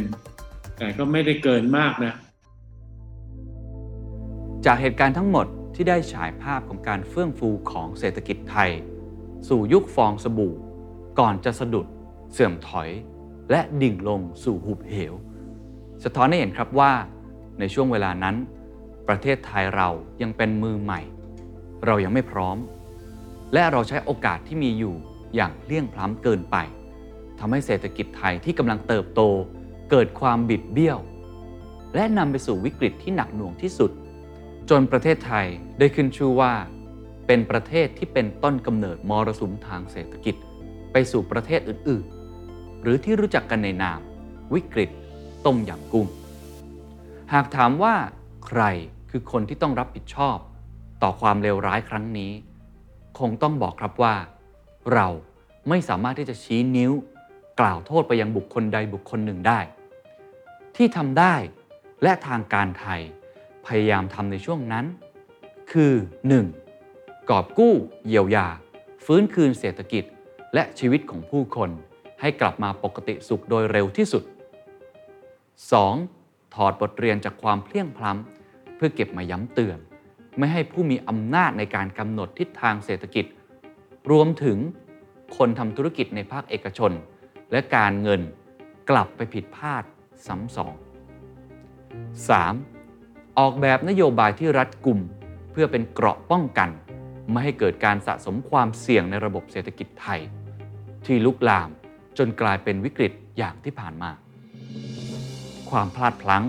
[0.77, 2.13] แต่ก็ไม่ได้เกินมากนะ
[4.67, 8.71] จากเหตุการณ์ทั้งหมดที่ได้ฉายภาพของการเฟื่องฟูของเศรษฐกิจไทย
[9.49, 10.55] สู่ยุคฟองสบู่
[11.19, 11.87] ก่อนจะสะดุด
[12.33, 12.89] เสื่อมถอย
[13.51, 15.15] และดิ่งลงสู่หุบเหว
[16.05, 16.93] สะท้อนให้เห็นครับว่า
[17.59, 18.37] ในช่วงเวลานั้น
[19.09, 19.89] ประเทศไทยเรา
[20.23, 21.01] ยังเป็นมือใหม่
[21.87, 22.57] เรายังไม่พร้อม
[23.53, 24.95] และเราใช้โอกาสที่มีอยู่
[25.35, 26.57] อย่างเลี่ยงพล้ำเกินไป
[27.39, 29.21] ทำให้เศรษฐกิจไทยที่กำลังเติบโต
[29.91, 30.99] เกิดความบิดเบี้ยว
[31.95, 33.91] และนำไปสู่วิกฤตที่หนักหน่วงที่สุด
[34.71, 35.47] จนประเทศไทย
[35.79, 36.53] ได้ขึ้นชื่อว่า
[37.27, 40.35] เป็นประเทศที่เป็นต้นกำเนิดมรสุมทางเศรษฐกิจ
[40.93, 44.01] ไปสู่ประเทศอื่นๆ หรือที่รู้จักกันในนาม
[44.55, 44.91] วิกฤต
[45.47, 46.07] ต้มยำกุ้ง
[47.33, 47.95] หากถามว่า
[48.47, 48.63] ใคร
[49.11, 50.39] คือคนที่ต้องรับผิดชอบ
[51.03, 52.33] ต่อความเลวร้ายครั้งนี้
[53.19, 54.15] คงต้องบอกครับว่า
[54.95, 55.07] เรา
[55.69, 56.93] ไม่สามารถที่จะชี้นิ้ว
[57.61, 59.61] กล่าวโทษไปยังบุคคลใดบุคคลหนึ่งได้
[60.77, 61.35] ที่ทำได้
[62.03, 63.01] และทางการไทย
[63.67, 64.85] พยายามทำในช่วงนั้น
[65.73, 65.93] คือ
[66.57, 67.31] 1.
[67.31, 67.75] กอบกู้
[68.07, 68.47] เยียวยา
[69.05, 70.05] ฟื้นคืนเศรษฐกิจ
[70.55, 71.71] และชีวิตของผู้คน
[72.21, 76.18] ให้กลับมาปกติสุขโดยเร็วที่สุด 2.
[76.59, 79.79] ถอดบทเรียนจากความเพลี่ยงพล้ำเพื่อเก็บมาย้ำเตือน
[80.39, 83.25] ไม่ให้ผู้มีอำนาจในการกำหนดทิศทางเศรษฐกิจ
[84.11, 84.59] รวมถึง
[85.37, 86.93] คนทำธุรกิจในภาคเอกชน
[87.53, 88.21] และการเงิน
[88.91, 89.85] กลับไปผิดพลาด
[90.27, 90.75] ซ้ำสอง
[92.47, 93.39] 3.
[93.39, 95.01] ออกแบบนโยบายที่รัดกุม
[95.53, 96.69] เพื่อเป็นเกราะป้องกัน
[97.31, 100.21] ไม่ให้เกิดการสะสมความเสี่ยงในระบบเศรษฐกิจไทย
[101.07, 101.69] ที่ลุกลาม
[102.19, 104.11] จนกลายเป็นวิกฤตอย่างที่ผ่านมา
[105.71, 106.45] ความพลาดพลั้ง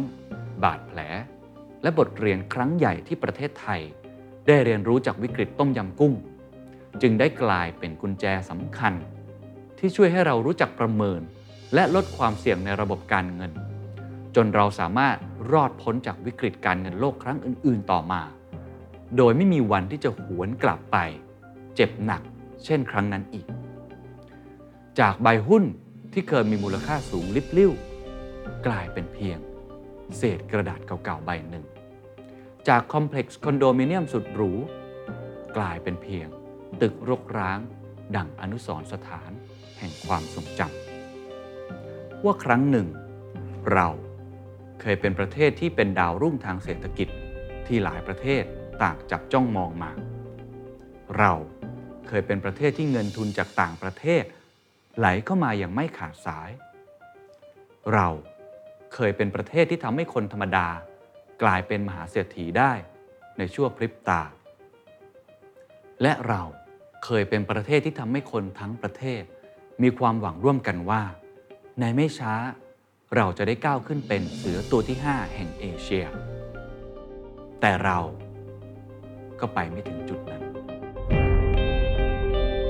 [0.63, 0.99] บาดแผล
[1.81, 3.81] และบทเรียนครั้งใหญ่ที่ประเทศไทย
[4.47, 6.13] ได้เรียนรู้จากวิกฤตต้มยำกุ้ง
[7.01, 8.93] จึงได้กลายเป็นกุญแจสำคัญ
[9.79, 11.21] ที่ช่วยให้เรารู้จักประเมิน
[11.73, 13.51] และลดความเสี่ยงในระบบการเงิน
[14.35, 15.17] จนเราสามารถ
[15.51, 18.21] รอดพ้นจากวิกฤตการเงินโลกครั้งอื่น ๆ ต่อมา
[19.17, 20.97] โดยไม่มีวันที่จะหวนกลับไป
[21.75, 22.21] เจ็บหนัก
[22.65, 23.45] เช่นครั้งนั้นอีก
[24.99, 25.63] จากใบหุ้น
[26.13, 27.71] ที่เคยมีมูลค่าสูงลิบลิ่ว
[28.67, 29.39] กลายเป็นเพียง
[30.17, 31.65] เศษกระดาษเก่าๆใบหนึ่ง
[32.67, 34.51] จากคอมเพล็กซ์คอนโดมิเนียมสุดหรู
[35.57, 36.27] กลายเป็นเพียง
[36.81, 37.59] ตึกรกร้าง
[38.15, 39.31] ดั่งอนุสรณ์สถาน
[39.79, 42.87] แห่งความทรงจำว่าครั้งหนึ่ง
[43.73, 43.87] เรา
[44.81, 47.07] เคยเป็นประเทศที่เป็นดาวรุ่งทางเศรษฐกิจ
[47.67, 48.43] ที่หลายประเทศ
[48.83, 49.91] ต่างจับจ้องมองมา
[51.17, 51.33] เรา
[52.07, 54.23] เคยเป็นประเทศที่เงินทุนจากต่างประเทศ
[54.97, 56.49] ไหลเข้ามาอย่างไม่ขาดสาย
[57.93, 58.07] เรา
[58.93, 60.67] เคยเป็นประเทศที่ทำให้คนธรรมดา
[61.43, 62.71] กลายเป็นมหาเศรษฐีได้
[63.37, 64.21] ในชั่วพริบตา
[66.01, 66.41] และเรา
[67.05, 69.23] เคยเป็นประเทศที่ทำให้คนทั้งประเทศ
[69.83, 71.03] มีความหวังร่วมกันว่า
[71.79, 72.33] ในไม่ช้า
[73.15, 76.05] เราจะได้ก้าวขึ้นเป็นเสือตัวที่ 5 แห่งเอเชีย
[77.61, 77.99] แต่เรา
[79.39, 80.43] ก็ไปไม่ถึงจุดนั้น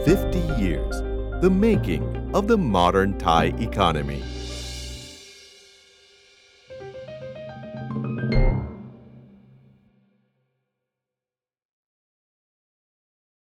[0.05, 0.95] 50 years,
[1.41, 4.24] the making of the modern Thai economy.